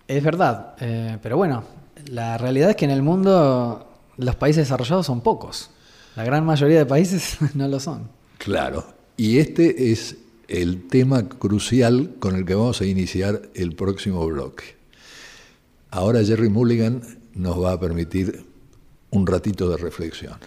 [0.07, 1.65] Es verdad, eh, pero bueno,
[2.07, 5.71] la realidad es que en el mundo los países desarrollados son pocos.
[6.17, 8.09] La gran mayoría de países no lo son.
[8.39, 8.87] Claro.
[9.17, 10.17] Y este es
[10.49, 14.77] el tema crucial con el que vamos a iniciar el próximo bloque.
[15.91, 17.03] Ahora Jerry Mulligan
[17.35, 18.45] nos va a permitir
[19.11, 20.39] un ratito de reflexión.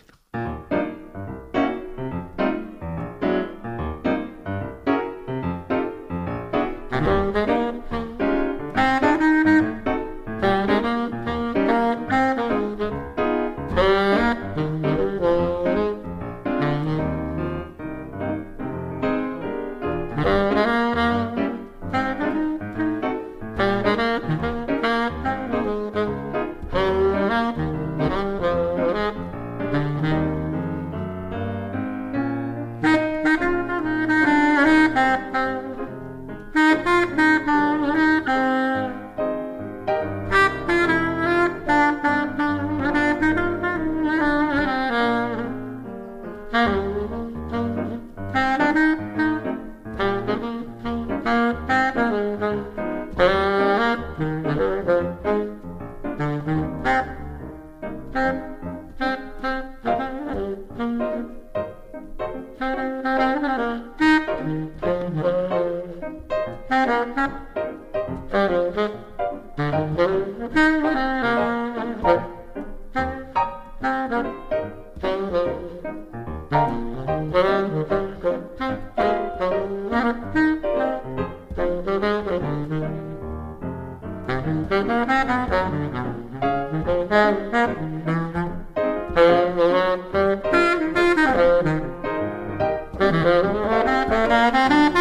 [93.12, 95.01] Thank you.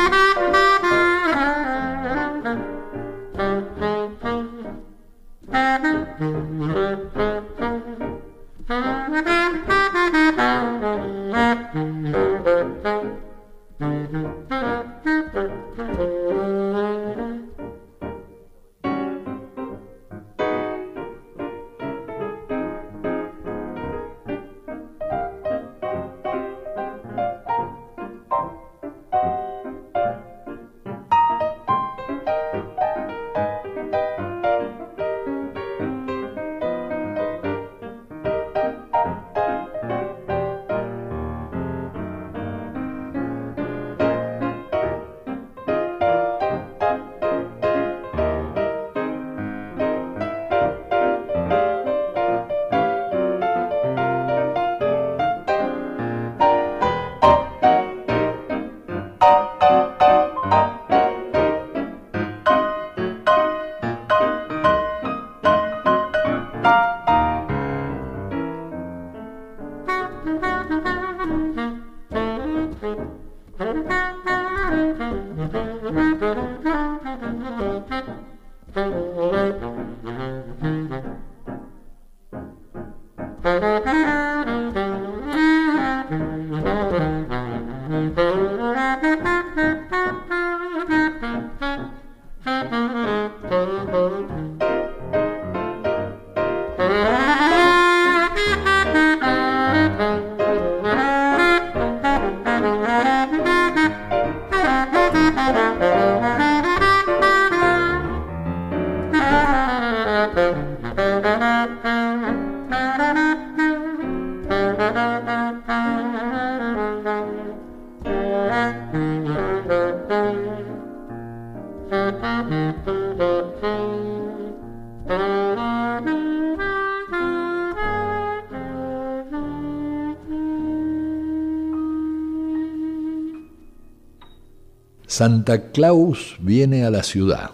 [135.20, 137.50] Santa Claus viene a la ciudad,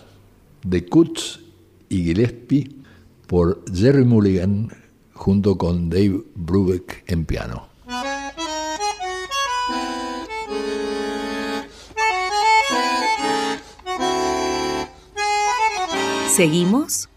[0.63, 1.41] de Kutz
[1.89, 2.77] y Gillespie,
[3.27, 4.69] por Jerry Mulligan,
[5.15, 7.67] junto con Dave Brubeck en piano.
[16.37, 17.09] Seguimos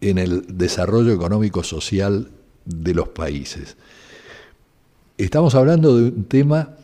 [0.00, 2.30] en el desarrollo económico-social
[2.64, 3.76] de los países.
[5.18, 6.76] Estamos hablando de un tema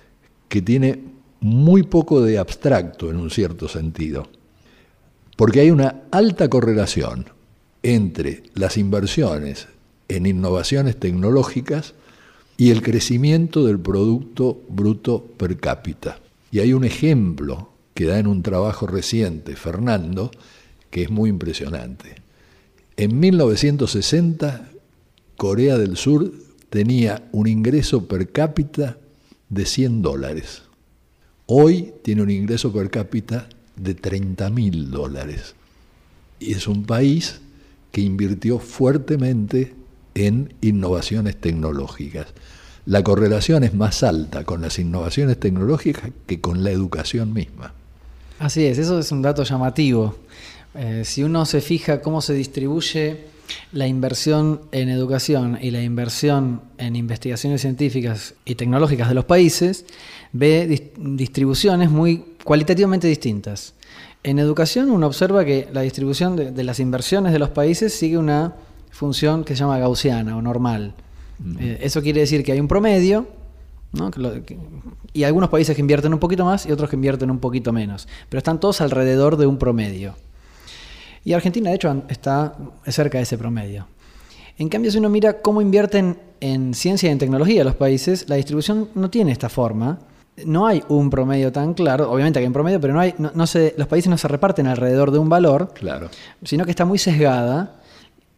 [0.50, 1.04] que tiene
[1.40, 4.28] muy poco de abstracto en un cierto sentido
[5.38, 7.26] porque hay una alta correlación
[7.84, 9.68] entre las inversiones
[10.08, 11.94] en innovaciones tecnológicas
[12.56, 16.18] y el crecimiento del Producto Bruto Per cápita.
[16.50, 20.32] Y hay un ejemplo que da en un trabajo reciente Fernando,
[20.90, 22.16] que es muy impresionante.
[22.96, 24.70] En 1960,
[25.36, 26.32] Corea del Sur
[26.68, 28.98] tenía un ingreso per cápita
[29.50, 30.62] de 100 dólares.
[31.46, 33.48] Hoy tiene un ingreso per cápita
[33.78, 35.54] de 30 mil dólares.
[36.40, 37.40] Y es un país
[37.92, 39.74] que invirtió fuertemente
[40.14, 42.26] en innovaciones tecnológicas.
[42.86, 47.74] La correlación es más alta con las innovaciones tecnológicas que con la educación misma.
[48.38, 50.16] Así es, eso es un dato llamativo.
[50.74, 53.26] Eh, si uno se fija cómo se distribuye
[53.72, 59.84] la inversión en educación y la inversión en investigaciones científicas y tecnológicas de los países,
[60.32, 63.74] ve distribuciones muy cualitativamente distintas.
[64.22, 68.54] En educación uno observa que la distribución de, las inversiones de los países sigue una
[68.90, 70.94] función que se llama gaussiana o normal.
[71.60, 73.26] Eh, eso quiere decir que hay un promedio,
[75.12, 78.08] y algunos países que invierten un poquito más y otros que invierten un poquito menos,
[78.30, 80.14] pero están todos alrededor de un promedio.
[81.26, 82.56] Y Argentina, de hecho, está
[82.86, 83.88] cerca de ese promedio.
[84.56, 88.36] En cambio, si uno mira cómo invierten en ciencia y en tecnología los países, la
[88.36, 89.98] distribución no tiene esta forma.
[90.44, 93.86] No hay un promedio tan claro, obviamente hay un promedio, pero no hay, no, los
[93.88, 96.10] países no se reparten alrededor de un valor, claro.
[96.44, 97.76] sino que está muy sesgada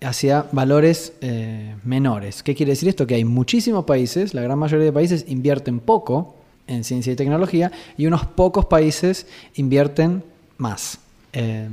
[0.02, 2.42] hacia valores eh, menores.
[2.42, 3.06] ¿Qué quiere decir esto?
[3.06, 6.36] Que hay muchísimos países, la gran mayoría de países invierten poco
[6.66, 10.22] en ciencia y tecnología y unos pocos países invierten
[10.58, 10.98] más.
[11.32, 11.68] Eh,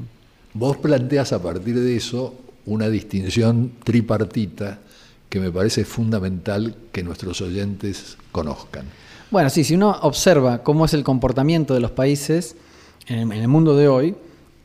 [0.53, 2.33] Vos planteas a partir de eso
[2.65, 4.79] una distinción tripartita
[5.29, 8.85] que me parece fundamental que nuestros oyentes conozcan.
[9.29, 12.55] Bueno, sí, si uno observa cómo es el comportamiento de los países
[13.07, 14.15] en el mundo de hoy,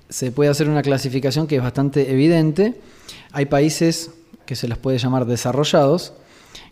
[0.09, 2.81] se puede hacer una clasificación que es bastante evidente.
[3.33, 4.11] Hay países
[4.46, 6.12] que se los puede llamar desarrollados,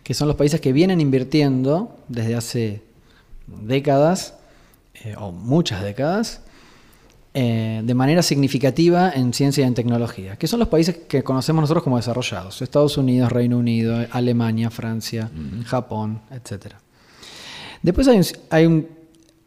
[0.03, 2.81] que son los países que vienen invirtiendo desde hace
[3.47, 4.35] décadas,
[5.03, 6.41] eh, o muchas décadas,
[7.33, 11.61] eh, de manera significativa en ciencia y en tecnología, que son los países que conocemos
[11.61, 15.29] nosotros como desarrollados, Estados Unidos, Reino Unido, Alemania, Francia,
[15.65, 16.75] Japón, etc.
[17.83, 18.07] Después
[18.49, 18.87] hay un,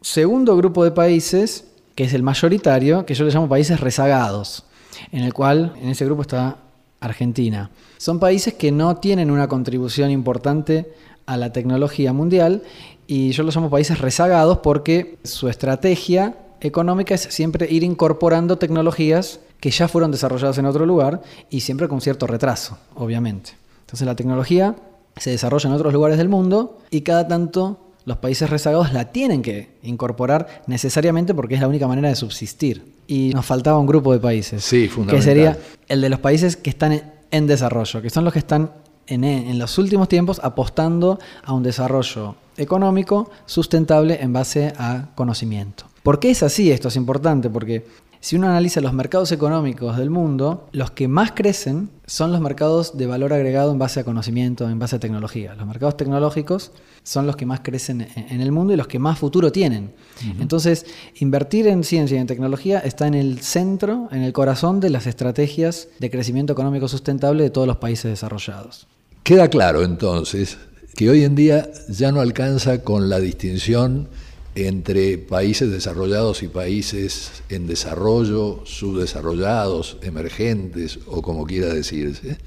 [0.01, 4.65] segundo grupo de países, que es el mayoritario, que yo le llamo países rezagados,
[5.11, 6.57] en el cual en ese grupo está
[6.99, 7.71] Argentina.
[7.97, 10.93] Son países que no tienen una contribución importante
[11.25, 12.61] a la tecnología mundial
[13.07, 19.39] y yo los llamo países rezagados porque su estrategia económica es siempre ir incorporando tecnologías
[19.59, 23.51] que ya fueron desarrolladas en otro lugar y siempre con cierto retraso, obviamente.
[23.81, 24.75] Entonces la tecnología
[25.17, 29.41] se desarrolla en otros lugares del mundo y cada tanto los países rezagados la tienen
[29.41, 32.93] que incorporar necesariamente porque es la única manera de subsistir.
[33.07, 34.63] Y nos faltaba un grupo de países.
[34.63, 37.01] Sí, Que sería el de los países que están
[37.31, 38.71] en desarrollo, que son los que están
[39.07, 45.85] en, en los últimos tiempos apostando a un desarrollo económico sustentable en base a conocimiento.
[46.03, 46.71] ¿Por qué es así?
[46.71, 47.85] Esto es importante porque
[48.25, 52.97] si uno analiza los mercados económicos del mundo, los que más crecen son los mercados
[52.97, 55.53] de valor agregado en base a conocimiento, en base a tecnología.
[55.53, 56.71] Los mercados tecnológicos
[57.03, 59.91] son los que más crecen en el mundo y los que más futuro tienen.
[60.39, 64.89] Entonces, invertir en ciencia y en tecnología está en el centro, en el corazón de
[64.89, 68.87] las estrategias de crecimiento económico sustentable de todos los países desarrollados.
[69.21, 70.57] Queda claro entonces
[70.95, 74.07] que hoy en día ya no alcanza con la distinción
[74.55, 82.37] entre países desarrollados y países en desarrollo, subdesarrollados, emergentes o como quiera decirse,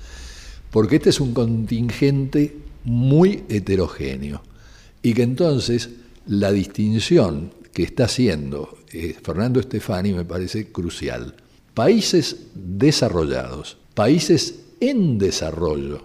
[0.70, 4.42] porque este es un contingente muy heterogéneo
[5.02, 5.90] y que entonces
[6.26, 11.34] la distinción que está haciendo eh, Fernando Stefani me parece crucial.
[11.74, 16.02] Países desarrollados, países en desarrollo,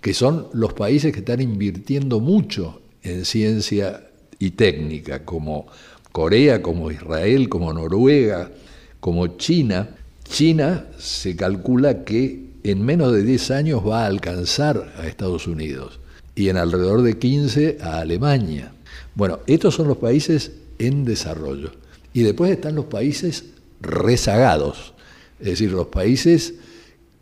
[0.00, 4.08] que son los países que están invirtiendo mucho en ciencia
[4.42, 5.68] y técnica, como
[6.10, 8.50] Corea, como Israel, como Noruega,
[8.98, 9.90] como China.
[10.24, 16.00] China se calcula que en menos de 10 años va a alcanzar a Estados Unidos
[16.34, 18.72] y en alrededor de 15 a Alemania.
[19.14, 21.70] Bueno, estos son los países en desarrollo.
[22.12, 23.44] Y después están los países
[23.80, 24.92] rezagados,
[25.38, 26.54] es decir, los países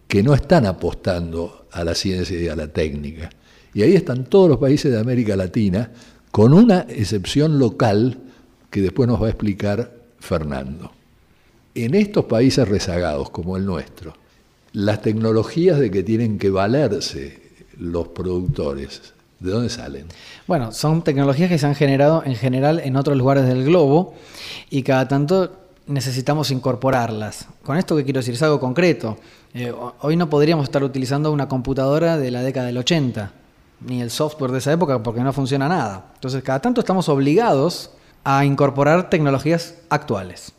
[0.08, 3.28] que no están apostando a la ciencia y a la técnica.
[3.74, 5.90] Y ahí están todos los países de América Latina,
[6.30, 8.18] con una excepción local
[8.70, 10.92] que después nos va a explicar Fernando.
[11.74, 14.14] En estos países rezagados como el nuestro,
[14.72, 17.40] las tecnologías de que tienen que valerse
[17.78, 20.06] los productores, ¿de dónde salen?
[20.46, 24.14] Bueno, son tecnologías que se han generado en general en otros lugares del globo
[24.68, 25.56] y cada tanto
[25.86, 27.46] necesitamos incorporarlas.
[27.64, 29.18] Con esto que quiero decir es algo concreto.
[29.54, 33.39] Eh, hoy no podríamos estar utilizando una computadora de la década del 80
[33.80, 36.06] ni el software de esa época porque no funciona nada.
[36.14, 37.90] Entonces, cada tanto estamos obligados
[38.24, 40.52] a incorporar tecnologías actuales.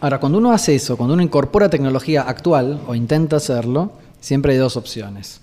[0.00, 4.58] Ahora, cuando uno hace eso, cuando uno incorpora tecnología actual o intenta hacerlo, siempre hay
[4.58, 5.40] dos opciones.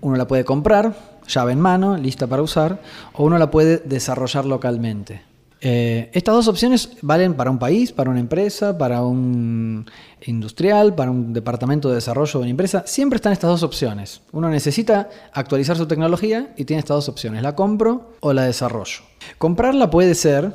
[0.00, 2.80] Uno la puede comprar, llave en mano, lista para usar,
[3.12, 5.27] o uno la puede desarrollar localmente.
[5.60, 9.86] Eh, estas dos opciones valen para un país, para una empresa, para un
[10.26, 12.84] industrial, para un departamento de desarrollo de una empresa.
[12.86, 14.20] Siempre están estas dos opciones.
[14.32, 19.02] Uno necesita actualizar su tecnología y tiene estas dos opciones, la compro o la desarrollo.
[19.38, 20.52] Comprarla puede ser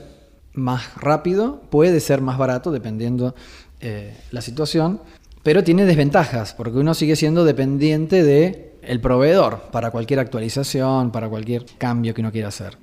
[0.54, 3.36] más rápido, puede ser más barato, dependiendo
[3.82, 5.01] eh, la situación,
[5.41, 11.28] pero tiene desventajas, porque uno sigue siendo dependiente de el proveedor para cualquier actualización, para
[11.28, 12.78] cualquier cambio que uno quiera hacer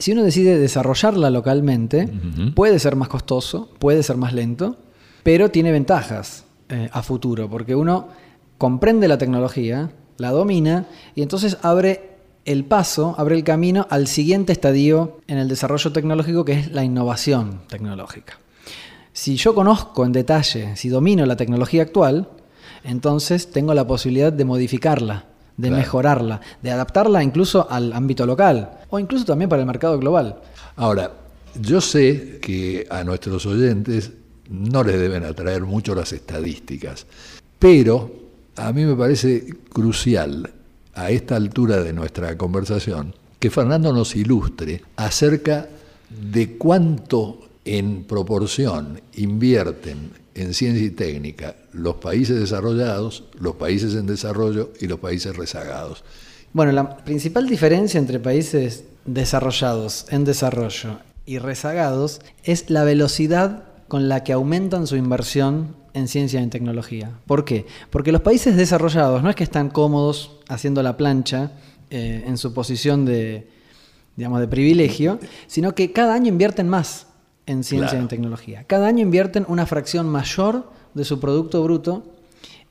[0.00, 2.08] si uno decide desarrollarla localmente,
[2.54, 4.76] puede ser más costoso, puede ser más lento,
[5.22, 8.08] pero tiene ventajas eh, a futuro, porque uno
[8.56, 14.52] comprende la tecnología, la domina y entonces abre el paso, abre el camino al siguiente
[14.52, 18.38] estadio en el desarrollo tecnológico que es la innovación tecnológica.
[19.12, 22.30] Si yo conozco en detalle, si domino la tecnología actual,
[22.84, 25.26] entonces tengo la posibilidad de modificarla,
[25.60, 30.36] de mejorarla, de adaptarla incluso al ámbito local o incluso también para el mercado global.
[30.76, 31.12] Ahora,
[31.60, 34.12] yo sé que a nuestros oyentes
[34.48, 37.06] no les deben atraer mucho las estadísticas,
[37.58, 38.10] pero
[38.56, 40.50] a mí me parece crucial
[40.94, 45.68] a esta altura de nuestra conversación que Fernando nos ilustre acerca
[46.10, 54.06] de cuánto en proporción invierten en ciencia y técnica los países desarrollados, los países en
[54.06, 56.04] desarrollo y los países rezagados.
[56.52, 64.08] Bueno, la principal diferencia entre países desarrollados, en desarrollo y rezagados es la velocidad con
[64.08, 67.10] la que aumentan su inversión en ciencia y en tecnología.
[67.26, 67.66] ¿Por qué?
[67.90, 71.52] Porque los países desarrollados no es que están cómodos haciendo la plancha
[71.90, 73.48] eh, en su posición de,
[74.16, 77.06] digamos, de privilegio, sino que cada año invierten más
[77.50, 78.64] en ciencia y en tecnología.
[78.66, 82.02] Cada año invierten una fracción mayor de su Producto Bruto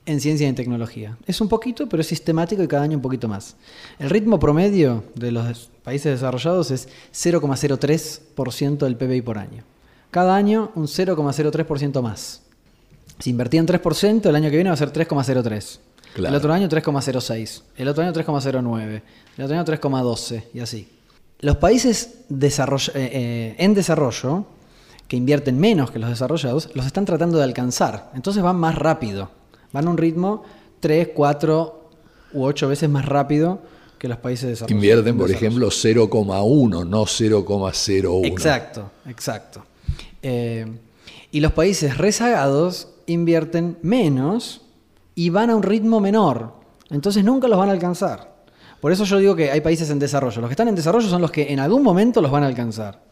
[0.06, 1.18] en ciencia y en tecnología.
[1.28, 3.56] Es un poquito, pero es sistemático y cada año un poquito más.
[4.00, 9.64] El ritmo promedio de los países desarrollados es 0,03% del PBI por año.
[10.12, 12.42] Cada año un 0,03% más.
[13.20, 15.80] Si invertían 3%, el año que viene va a ser 3,03.
[16.30, 17.62] El otro año 3,06.
[17.78, 19.02] El otro año 3,09.
[19.38, 20.88] El otro año 3,12 y así.
[21.42, 24.46] Los países desarroll- eh, eh, en desarrollo,
[25.10, 28.12] que invierten menos que los desarrollados, los están tratando de alcanzar.
[28.14, 29.32] Entonces van más rápido.
[29.74, 30.44] Van a un ritmo
[30.80, 31.90] 3, 4
[32.34, 33.60] u 8 veces más rápido
[33.98, 34.72] que los países desarrollados.
[34.72, 38.26] Invierten, por ejemplo, 0,1, no 0,01.
[38.28, 39.66] Exacto, exacto.
[40.22, 40.68] Eh,
[41.32, 44.62] y los países rezagados invierten menos
[45.16, 46.54] y van a un ritmo menor.
[46.92, 48.30] Entonces nunca los van a alcanzar.
[48.80, 50.40] Por eso yo digo que hay países en desarrollo.
[50.40, 53.09] Los que están en desarrollo son los que en algún momento los van a alcanzar.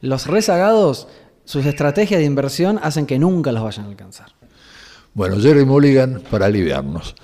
[0.00, 1.08] Los rezagados,
[1.44, 4.28] sus estrategias de inversión hacen que nunca los vayan a alcanzar.
[5.14, 7.14] Bueno, Jerry Mulligan, para aliviarnos.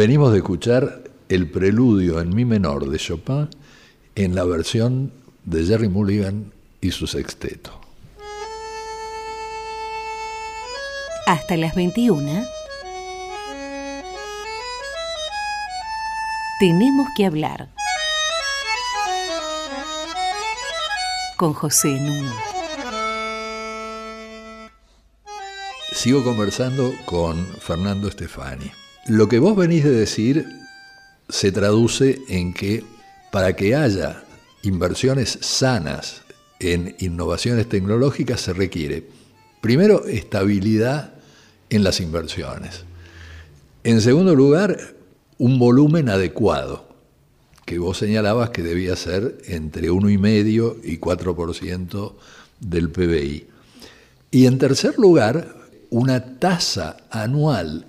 [0.00, 3.50] Venimos de escuchar el preludio en mi menor de Chopin
[4.14, 5.12] en la versión
[5.44, 7.78] de Jerry Mulligan y su sexteto.
[11.26, 12.42] Hasta las 21.
[16.60, 17.68] Tenemos que hablar.
[21.36, 22.32] Con José Nuno.
[25.92, 28.79] Sigo conversando con Fernando Stefani.
[29.06, 30.46] Lo que vos venís de decir
[31.28, 32.84] se traduce en que
[33.30, 34.24] para que haya
[34.62, 36.22] inversiones sanas
[36.58, 39.08] en innovaciones tecnológicas se requiere,
[39.60, 41.14] primero, estabilidad
[41.70, 42.84] en las inversiones.
[43.84, 44.94] En segundo lugar,
[45.38, 46.86] un volumen adecuado,
[47.64, 52.12] que vos señalabas que debía ser entre 1,5 y 4%
[52.60, 53.46] del PBI.
[54.30, 55.56] Y en tercer lugar,
[55.88, 57.86] una tasa anual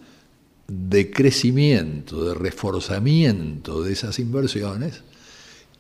[0.72, 5.02] de crecimiento, de reforzamiento de esas inversiones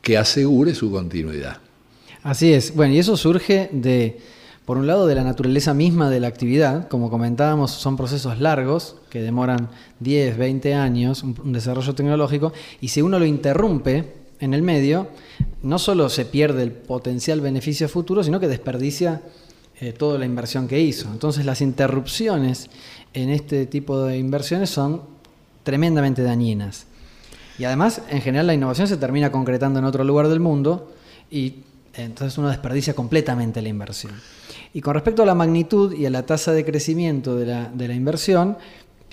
[0.01, 1.59] que asegure su continuidad.
[2.23, 2.75] Así es.
[2.75, 4.19] Bueno, y eso surge de,
[4.65, 6.89] por un lado, de la naturaleza misma de la actividad.
[6.89, 9.69] Como comentábamos, son procesos largos que demoran
[10.01, 15.07] 10, 20 años, un, desarrollo tecnológico, y si uno lo interrumpe en el medio,
[15.63, 19.21] no solo se pierde el potencial beneficio futuro, sino que desperdicia
[19.79, 21.09] eh, toda la inversión que hizo.
[21.11, 22.69] Entonces las interrupciones
[23.13, 25.01] en este tipo de inversiones son
[25.63, 26.87] tremendamente dañinas.
[27.57, 30.91] Y además, en general, la innovación se termina concretando en otro lugar del mundo
[31.29, 31.57] y
[31.93, 34.13] entonces uno desperdicia completamente la inversión.
[34.73, 38.57] Y con respecto a la magnitud y a la tasa de crecimiento de la, inversión,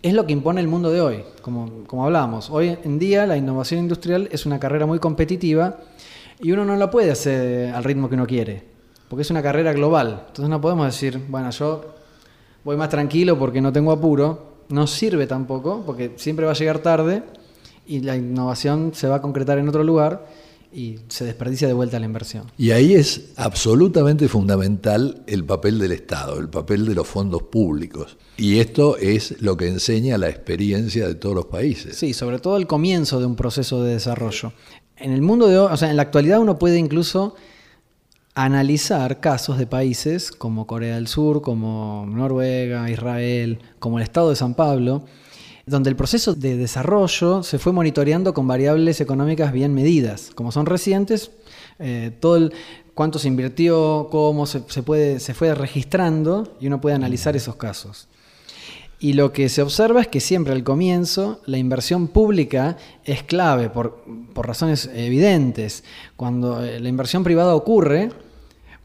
[0.01, 2.51] es lo que impone el mundo de hoy, como, como hablábamos.
[2.51, 5.81] Hoy en día la innovación industrial es una carrera muy competitiva
[6.41, 8.63] y uno no la puede hacer al ritmo que uno quiere,
[9.09, 10.27] porque es una carrera global.
[10.29, 11.98] Entonces no podemos decir, bueno, yo
[12.65, 14.47] voy más tranquilo porque no tengo apuro.
[14.69, 17.23] No sirve tampoco, porque siempre va a llegar tarde
[17.87, 20.27] y la innovación se va a concretar en otro lugar
[20.73, 22.45] y se desperdicia de vuelta la inversión.
[22.59, 28.19] Y ahí es absolutamente fundamental el papel del Estado, el papel de los fondos públicos.
[28.37, 31.97] Y esto es lo que enseña la experiencia de todos los países.
[31.97, 34.53] Sí, sobre todo el comienzo de un proceso de desarrollo.
[34.97, 37.35] En el mundo de hoy, o sea, en la actualidad uno puede incluso
[38.45, 44.37] analizar casos de países como Corea del Sur, como Noruega, Israel, como el Estado de
[44.37, 45.03] San Pablo,
[45.67, 50.31] donde el proceso de desarrollo se fue monitoreando con variables económicas bien medidas.
[50.37, 51.33] Como son recientes,
[51.81, 52.53] eh, todo el,
[52.95, 58.07] cuánto se invirtió, cómo se, puede, se fue registrando y uno puede analizar esos casos.
[59.01, 63.69] Y lo que se observa es que siempre al comienzo la inversión pública es clave
[63.69, 65.83] por, por razones evidentes.
[66.17, 68.11] Cuando eh, la inversión privada ocurre,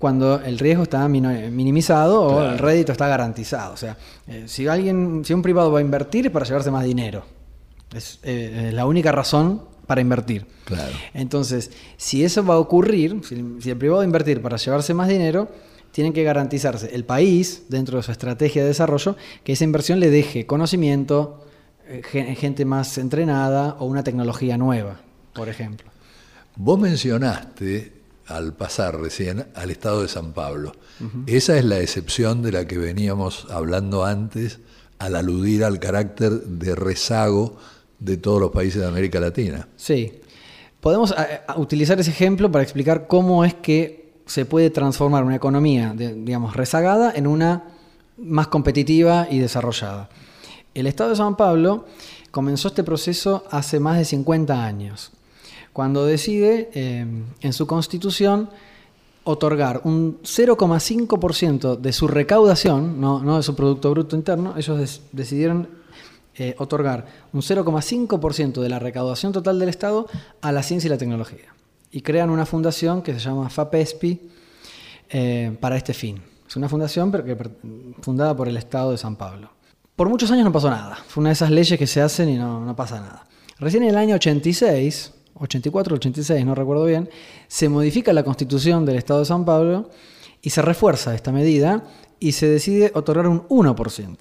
[0.03, 3.73] cuando el riesgo está minimizado o el rédito está garantizado.
[3.73, 3.95] O sea,
[4.27, 7.23] eh, si alguien, si un privado va a invertir es para llevarse más dinero.
[7.95, 10.45] Es eh, la única razón para invertir.
[10.65, 10.91] Claro.
[11.13, 15.07] Entonces, si eso va a ocurrir, si, el privado va a invertir para llevarse más
[15.07, 15.47] dinero,
[15.91, 20.09] tienen que garantizarse el país, dentro de su estrategia de desarrollo, que esa inversión le
[20.09, 21.45] deje conocimiento,
[21.87, 22.01] eh,
[22.37, 24.99] gente más entrenada o una tecnología nueva,
[25.31, 25.89] por ejemplo.
[26.57, 30.73] Vos mencionaste al pasar recién al estado de San Pablo.
[31.25, 34.59] Esa es la excepción de la que veníamos hablando antes
[34.99, 37.57] al aludir al carácter de rezago
[37.99, 39.67] de todos los países de América Latina.
[39.75, 40.21] Sí.
[40.79, 45.35] Podemos eh, eh, utilizar ese ejemplo para explicar cómo es que se puede transformar una
[45.35, 47.65] economía, digamos, rezagada en una
[48.17, 50.09] más competitiva y desarrollada.
[50.73, 51.85] El Estado de San Pablo
[52.31, 55.11] comenzó este proceso hace más de 50 años
[55.73, 57.05] cuando decide eh,
[57.41, 58.49] en su constitución
[59.23, 65.67] otorgar un 0,5% de su recaudación, no, de su Producto Bruto Interno, ellos decidieron
[66.35, 70.07] eh, otorgar un 0,5% de la recaudación total del Estado
[70.41, 71.53] a la ciencia y la tecnología.
[71.91, 74.21] Y crean una fundación que se llama FAPESPI
[75.09, 76.21] eh, para este fin.
[76.47, 77.11] Es una fundación
[78.01, 79.49] fundada por el Estado de San Pablo.
[79.95, 80.97] Por muchos años no pasó nada.
[81.07, 83.25] Fue una de esas leyes que se hacen y no, no pasa nada.
[83.59, 87.09] Recién en el año 86, 84 86, no recuerdo bien,
[87.47, 89.89] se modifica la constitución del Estado de San Pablo
[90.41, 91.83] y se refuerza esta medida
[92.19, 94.17] y se decide otorgar un 1%.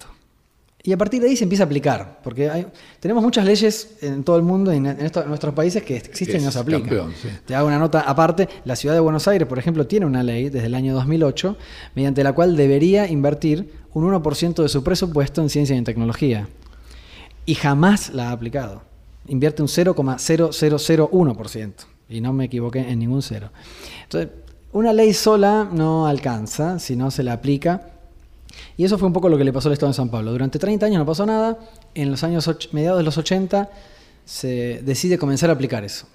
[0.85, 2.67] Y a partir de ahí se empieza a aplicar, porque hay,
[2.99, 4.97] tenemos muchas leyes en todo el mundo y en,
[5.27, 7.13] nuestros países que existen y no se aplican.
[7.45, 10.49] Te hago una nota aparte, la ciudad de Buenos Aires, por ejemplo, tiene una ley
[10.49, 11.57] desde el año 2008
[11.95, 16.49] mediante la cual debería invertir un 1% de su presupuesto en ciencia y en tecnología.
[17.45, 18.92] Y jamás la ha aplicado
[19.27, 21.73] invierte un 0,0001%
[22.09, 23.49] y no me equivoqué en ningún cero.
[24.03, 24.31] Entonces,
[24.71, 27.89] una ley sola no alcanza si no se la aplica.
[28.77, 30.31] Y eso fue un poco lo que le pasó al Estado de San Pablo.
[30.31, 31.57] Durante 30 años no pasó nada.
[31.95, 33.69] En los años mediados de los 80
[34.25, 36.07] se decide comenzar a aplicar eso.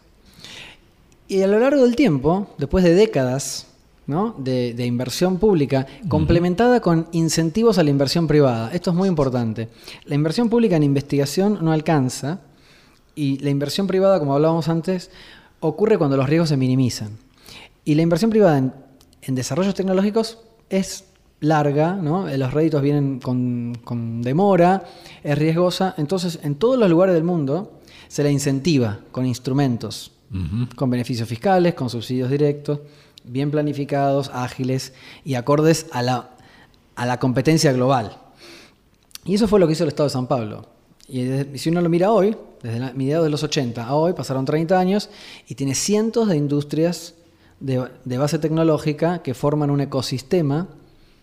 [1.27, 3.67] Y a lo largo del tiempo, después de décadas
[4.07, 4.35] ¿no?
[4.39, 8.71] de, de inversión pública, complementada con incentivos a la inversión privada.
[8.73, 9.69] Esto es muy importante.
[10.05, 12.41] La inversión pública en investigación no alcanza
[13.19, 15.11] y la inversión privada, como hablábamos antes,
[15.59, 17.19] ocurre cuando los riesgos se minimizan.
[17.85, 18.73] Y la inversión privada en,
[19.23, 20.39] en desarrollos tecnológicos
[20.71, 21.05] es
[21.41, 22.29] larga, ¿no?
[22.29, 24.85] los réditos vienen con, con demora,
[25.25, 25.97] es riesgosa.
[25.99, 30.13] Entonces, en todos los lugares del mundo se la incentiva con instrumentos,
[30.77, 32.79] con beneficios fiscales, con subsidios directos,
[33.25, 34.93] bien planificados, ágiles
[35.25, 36.31] y acordes a la,
[36.95, 38.17] a la competencia global.
[39.25, 40.78] Y eso fue lo que hizo el Estado de San Pablo.
[41.09, 44.45] Y si uno lo mira hoy, desde la- mediados de los 80 a hoy, pasaron
[44.45, 45.09] 30 años
[45.49, 47.15] y tiene cientos de industrias
[47.61, 50.69] de, base tecnológica que forman un ecosistema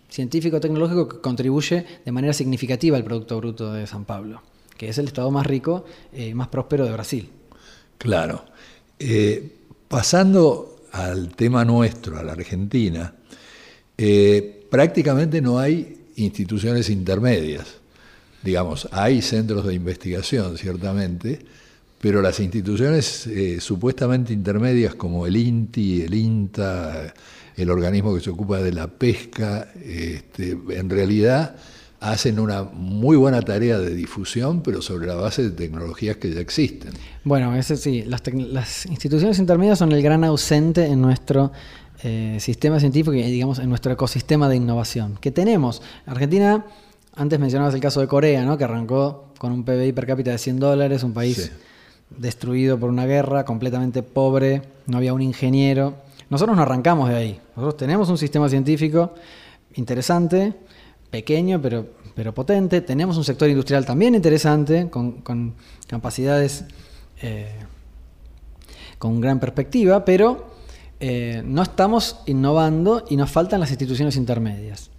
[0.10, 4.42] científico-tecnológico que contribuye de manera significativa al Producto Bruto de San Pablo,
[4.78, 7.30] que es el estado más rico y más próspero de Brasil.
[7.98, 8.44] Claro.
[9.00, 9.58] Eh,
[9.88, 13.14] pasando al tema nuestro, a la Argentina,
[13.98, 17.78] eh, prácticamente no hay instituciones intermedias.
[18.46, 21.40] Digamos, hay centros de investigación, ciertamente,
[22.00, 27.12] pero las instituciones eh, supuestamente intermedias como el INTI, el INTA,
[27.58, 31.56] el organismo que se ocupa de la pesca, este, en realidad
[32.00, 36.40] hacen una muy buena tarea de difusión, pero sobre la base de tecnologías que ya
[36.40, 36.92] existen.
[37.24, 41.52] Bueno, ese sí, las, instituciones intermedias son el gran ausente en nuestro
[42.04, 45.82] eh, sistema científico y digamos en nuestro ecosistema de innovación que tenemos.
[46.06, 46.64] Argentina,
[47.16, 48.58] antes mencionabas el caso de Corea, ¿no?
[48.58, 51.52] que arrancó con un PBI per cápita de 100 dólares, un país Sí.
[52.18, 55.96] destruido por una guerra, completamente pobre, no había un ingeniero.
[56.30, 57.42] Nosotros no arrancamos de ahí.
[57.56, 59.14] Nosotros tenemos un sistema científico
[59.76, 60.54] interesante,
[61.12, 62.82] pequeño pero, pero potente.
[62.82, 65.54] Tenemos un sector industrial también interesante, con, con
[65.88, 66.66] capacidades
[67.22, 67.56] eh,
[68.98, 70.48] con gran perspectiva, pero
[71.00, 74.90] eh, no estamos innovando y nos faltan las instituciones intermedias.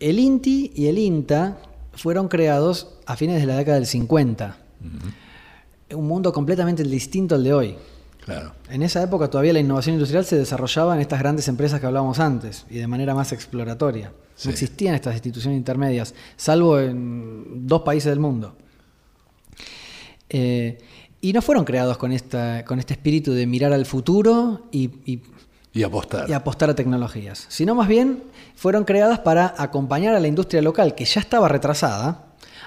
[0.00, 1.58] El INTI y el INTA
[1.94, 4.56] fueron creados a fines de la década del 50.
[5.94, 7.76] Un mundo completamente distinto al de hoy.
[8.24, 8.52] Claro.
[8.68, 12.18] En esa época todavía la innovación industrial se desarrollaba en estas grandes empresas que hablábamos
[12.18, 14.12] antes y de manera más exploratoria.
[14.34, 14.48] Sí.
[14.48, 18.56] No existían estas instituciones intermedias, salvo en dos países del mundo.
[20.28, 20.78] Eh,
[21.20, 25.22] y no fueron creados con, esta, con este espíritu de mirar al futuro y, y-
[25.76, 26.28] Y apostar.
[26.28, 28.22] y apostar a tecnologías, sino más bien
[28.54, 32.24] fueron creadas para acompañar a la industria local, que ya estaba retrasada,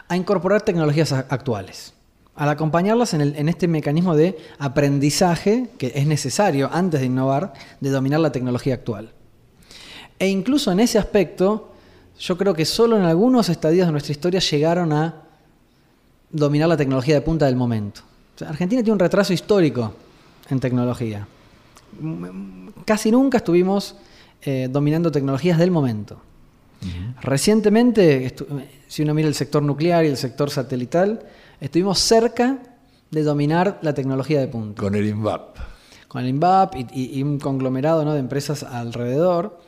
[0.08, 1.94] a incorporar tecnologías actuales.
[2.36, 7.90] Al acompañarlas en, el- este mecanismo de aprendizaje que es necesario antes de innovar, de
[7.90, 9.12] dominar la tecnología actual.
[10.20, 11.72] E incluso en ese aspecto,
[12.20, 15.16] yo creo que solo en algunos estadios de nuestra historia llegaron a
[16.30, 18.02] dominar la tecnología de punta del momento.
[18.48, 19.94] Argentina tiene un retraso histórico
[20.50, 21.28] en tecnología.
[22.86, 23.96] Casi nunca estuvimos
[24.42, 26.22] eh, dominando tecnologías del momento.
[27.22, 28.34] Recientemente,
[28.88, 31.20] si uno mira el sector nuclear y el sector satelital,
[31.60, 32.58] estuvimos cerca
[33.12, 35.58] de dominar la tecnología de punta Con el INVAP.
[36.08, 38.14] con el INVAP y, y- y un conglomerado ¿no?
[38.14, 39.60] de empresas alrededor,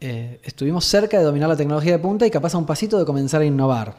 [0.00, 3.04] eh, estuvimos cerca de dominar la tecnología de punta y capaz a un pasito de
[3.04, 3.96] comenzar a innovar.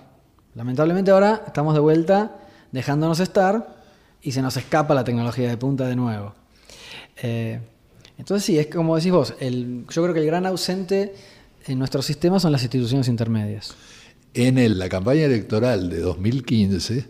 [0.56, 2.38] Lamentablemente ahora estamos de vuelta
[2.72, 3.76] dejándonos estar
[4.22, 6.34] y se nos escapa la tecnología de punta de nuevo.
[7.22, 7.60] Eh,
[8.18, 11.14] entonces sí, es como decís vos, el- yo creo que el gran ausente
[11.66, 13.76] en nuestro sistema son las instituciones intermedias.
[14.34, 17.06] En el- la campaña electoral de 2015,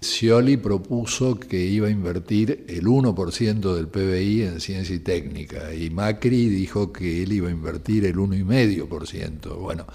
[0.00, 5.90] Scioli propuso que iba a invertir el 1% del PBI en ciencia y técnica y
[5.90, 9.56] Macri dijo que él iba a invertir el 1,5%.
[9.56, 9.86] Bueno,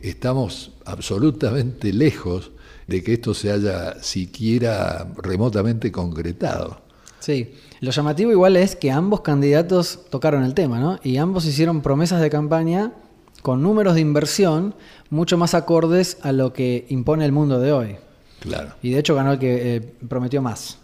[0.00, 2.52] estamos absolutamente lejos
[2.86, 6.83] de que esto se haya siquiera remotamente concretado.
[7.24, 11.00] Sí, lo llamativo igual es que ambos candidatos tocaron el tema, ¿no?
[11.02, 12.92] Y ambos hicieron promesas de campaña
[13.40, 14.74] con números de inversión
[15.08, 17.96] mucho más acordes a lo que impone el mundo de hoy.
[18.40, 18.74] Claro.
[18.82, 20.80] Y de hecho ganó el que eh, prometió más.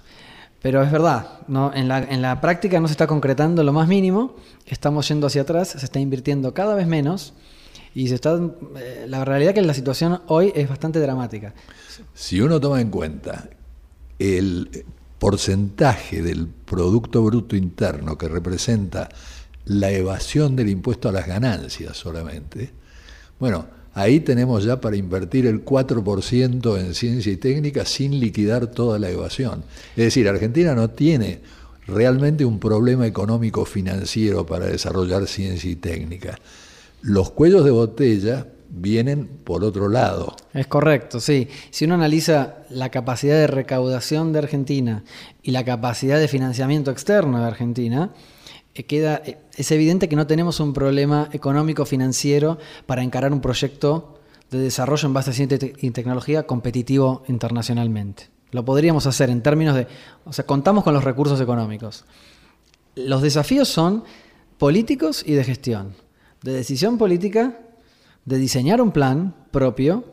[0.62, 1.74] Pero es verdad, ¿no?
[1.74, 4.34] en, la, en la práctica no se está concretando lo más mínimo,
[4.64, 7.34] estamos yendo hacia atrás, se está invirtiendo cada vez menos
[7.94, 8.40] y se está,
[8.78, 11.52] eh, la realidad que la situación hoy es bastante dramática.
[12.14, 13.50] Si uno toma en cuenta
[14.18, 14.86] el
[15.20, 19.08] porcentaje del Producto Bruto Interno que representa
[19.66, 22.70] la evasión del impuesto a las ganancias solamente,
[23.38, 28.98] bueno, ahí tenemos ya para invertir el 4% en ciencia y técnica sin liquidar toda
[28.98, 29.62] la evasión.
[29.94, 31.40] Es decir, Argentina no tiene
[31.86, 36.38] realmente un problema económico financiero para desarrollar ciencia y técnica.
[37.02, 40.36] Los cuellos de botella vienen por otro lado.
[40.54, 41.48] Es correcto, sí.
[41.70, 45.04] Si uno analiza la capacidad de recaudación de Argentina
[45.42, 48.10] y la capacidad de financiamiento externo de Argentina,
[48.74, 53.40] eh, queda, eh, es evidente que no tenemos un problema económico financiero para encarar un
[53.40, 58.28] proyecto de desarrollo en base a ciencia y tecnología competitivo internacionalmente.
[58.52, 59.86] Lo podríamos hacer en términos de,
[60.24, 62.04] o sea, contamos con los recursos económicos.
[62.96, 64.04] Los desafíos son
[64.58, 65.94] políticos y de gestión,
[66.42, 67.58] de decisión política,
[68.24, 70.04] de diseñar un plan propio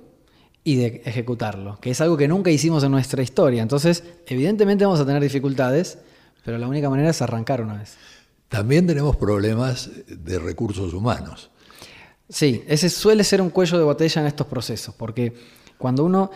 [0.63, 3.61] y de ejecutarlo, que es algo que nunca hicimos en nuestra historia.
[3.61, 5.99] Entonces, evidentemente vamos a tener dificultades,
[6.43, 7.95] pero la única manera es arrancar una vez.
[8.49, 11.49] También tenemos problemas de recursos humanos.
[12.29, 15.33] Sí, ese suele ser un cuello de botella en estos procesos, porque
[15.77, 16.31] cuando uno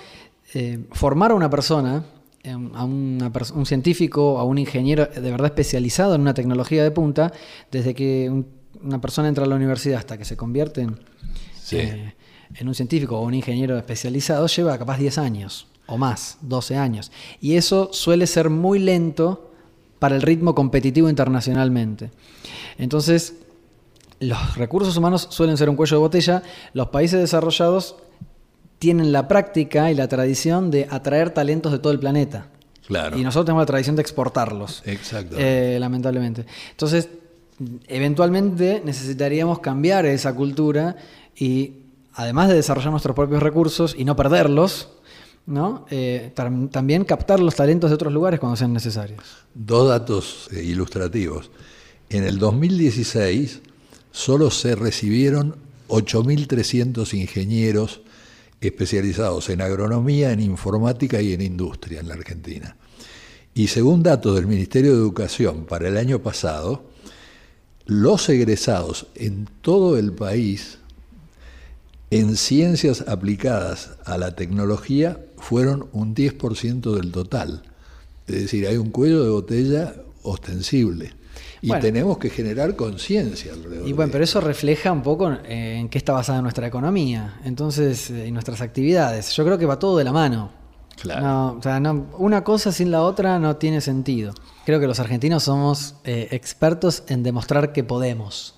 [0.53, 2.05] eh, formar a una persona,
[2.43, 7.33] em, a un científico, a un ingeniero de verdad especializado en una tecnología de punta,
[7.69, 8.31] desde que
[8.81, 10.99] una persona entra a la universidad hasta que se convierte en,
[11.71, 12.13] eh,
[12.55, 17.11] en un científico o un ingeniero especializado, lleva capaz 10 años o más, 12 años.
[17.41, 19.51] Y eso suele ser muy lento
[19.99, 22.11] para el ritmo competitivo internacionalmente.
[22.77, 23.35] Entonces,
[24.19, 26.43] los recursos humanos suelen ser un cuello de botella,
[26.73, 27.97] los países desarrollados
[28.79, 32.47] tienen la práctica y la tradición de atraer talentos de todo el planeta.
[32.87, 33.17] Claro.
[33.17, 34.81] Y nosotros tenemos la tradición de exportarlos.
[34.85, 35.35] Exacto.
[35.37, 36.45] Eh, lamentablemente.
[36.71, 37.09] Entonces,
[37.87, 40.95] eventualmente necesitaríamos cambiar esa cultura
[41.35, 41.73] y,
[42.13, 44.89] además de desarrollar nuestros propios recursos y no perderlos,
[45.45, 45.85] ¿no?
[45.89, 49.23] Eh, también captar los talentos de otros lugares cuando sean necesarios.
[49.53, 51.49] Dos datos eh, ilustrativos.
[52.09, 53.61] En el 2016,
[54.11, 55.55] solo se recibieron
[55.87, 58.01] 8.300 ingenieros
[58.59, 62.77] especializados en agronomía, en informática y en industria en la Argentina.
[63.53, 66.83] Y según datos del Ministerio de Educación para el año pasado,
[67.85, 70.77] los egresados en todo el país
[72.11, 77.63] en ciencias aplicadas a la tecnología fueron un 10% del total.
[78.27, 81.13] Es decir, hay un cuello de botella ostensible.
[81.61, 83.87] Y tenemos que generar conciencia alrededor.
[83.87, 88.27] Y bueno, pero eso refleja un poco en qué está basada nuestra economía, entonces, eh,
[88.27, 89.31] y nuestras actividades.
[89.33, 90.59] Yo creo que va todo de la mano.
[91.01, 91.57] Claro.
[91.57, 91.81] o sea,
[92.17, 94.33] una cosa sin la otra no tiene sentido.
[94.65, 98.53] Creo que los argentinos somos eh, expertos en demostrar que podemos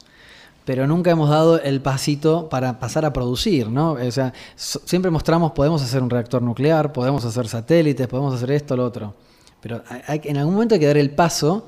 [0.65, 3.93] pero nunca hemos dado el pasito para pasar a producir, ¿no?
[3.93, 8.77] O sea, siempre mostramos podemos hacer un reactor nuclear, podemos hacer satélites, podemos hacer esto,
[8.77, 9.13] lo otro,
[9.61, 11.67] pero hay, en algún momento hay que dar el paso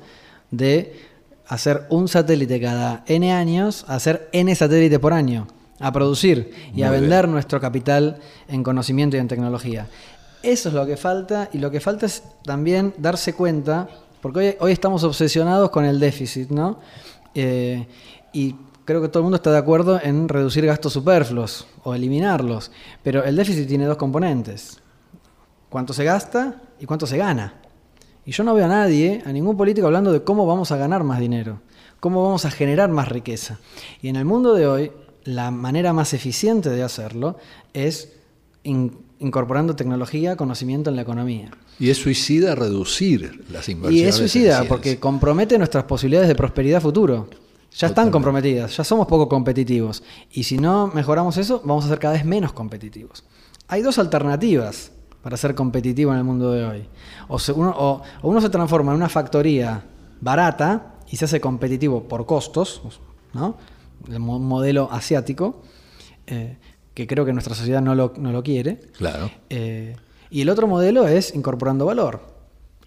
[0.50, 1.00] de
[1.46, 5.46] hacer un satélite cada N años, hacer N satélites por año,
[5.78, 8.18] a producir y a vender nuestro capital
[8.48, 9.88] en conocimiento y en tecnología.
[10.42, 13.88] Eso es lo que falta y lo que falta es también darse cuenta,
[14.22, 16.78] porque hoy, hoy estamos obsesionados con el déficit, ¿no?
[17.34, 17.86] Eh,
[18.32, 18.54] y
[18.86, 22.70] creo que todo el mundo está de acuerdo en reducir gastos superfluos o eliminarlos,
[23.02, 24.80] pero el déficit tiene dos componentes,
[25.68, 27.60] cuánto se gasta y cuánto se gana.
[28.24, 31.04] Y yo no veo a nadie, a ningún político hablando de cómo vamos a ganar
[31.04, 31.60] más dinero,
[32.00, 33.58] cómo vamos a generar más riqueza.
[34.00, 34.92] Y en el mundo de hoy,
[35.24, 37.36] la manera más eficiente de hacerlo
[37.74, 38.12] es
[38.62, 41.50] incorporando tecnología, conocimiento en la economía.
[41.80, 44.00] Y es suicida reducir las inversiones.
[44.00, 47.28] Y es suicida porque compromete nuestras posibilidades de prosperidad futuro.
[47.76, 50.02] Ya están comprometidas, ya somos poco competitivos.
[50.32, 53.22] Y si no mejoramos eso, vamos a ser cada vez menos competitivos.
[53.68, 56.88] Hay dos alternativas para ser competitivo en el mundo de hoy.
[57.28, 59.84] O, uno, uno se transforma en una factoría
[60.22, 62.80] barata y se hace competitivo por costos,
[63.34, 63.58] ¿no?
[64.08, 65.60] el modelo asiático,
[66.26, 66.56] eh,
[66.94, 68.80] que creo que nuestra sociedad no lo, no lo quiere.
[68.96, 69.30] Claro.
[69.50, 69.96] Eh,
[70.30, 72.35] y el otro modelo es incorporando valor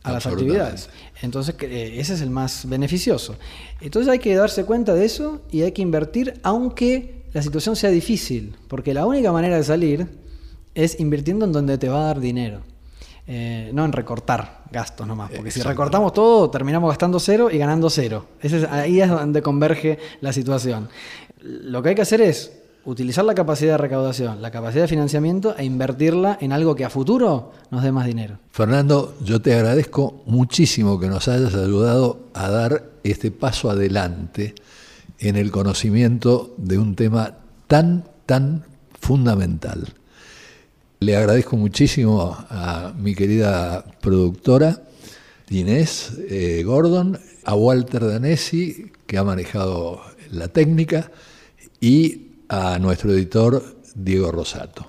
[0.04, 0.90] a las actividades.
[1.22, 3.36] Entonces, eh, ese es el más beneficioso.
[3.82, 7.90] Entonces hay que darse cuenta de eso y hay que invertir, aunque la situación sea
[7.90, 10.08] difícil, porque la única manera de salir
[10.74, 12.62] es invirtiendo en donde te va a dar dinero.
[13.32, 17.88] Eh, no en recortar gastos nomás, porque si recortamos todo terminamos gastando cero y ganando
[17.92, 18.26] cero.
[18.42, 20.90] Ese ahí es donde converge la situación.
[21.40, 22.59] Lo que hay que hacer es
[22.90, 26.90] utilizar la capacidad de recaudación, la capacidad de financiamiento e invertirla en algo que a
[26.90, 28.40] futuro nos dé más dinero.
[28.52, 34.56] Fernando, yo te agradezco muchísimo que nos hayas ayudado a dar este paso adelante
[35.20, 37.38] en el conocimiento de un tema
[37.68, 38.66] tan, tan
[39.00, 39.94] fundamental.
[41.00, 44.82] Le agradezco muchísimo a mi querida productora
[45.50, 51.12] Inés eh, Gordon, a Walter Danesi, que ha manejado la técnica,
[51.82, 53.64] y a nuestro editor
[53.96, 54.86] Diego Rosato.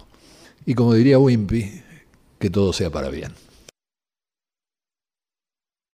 [0.66, 1.82] Y como diría Wimpy,
[2.38, 3.32] que todo sea para bien.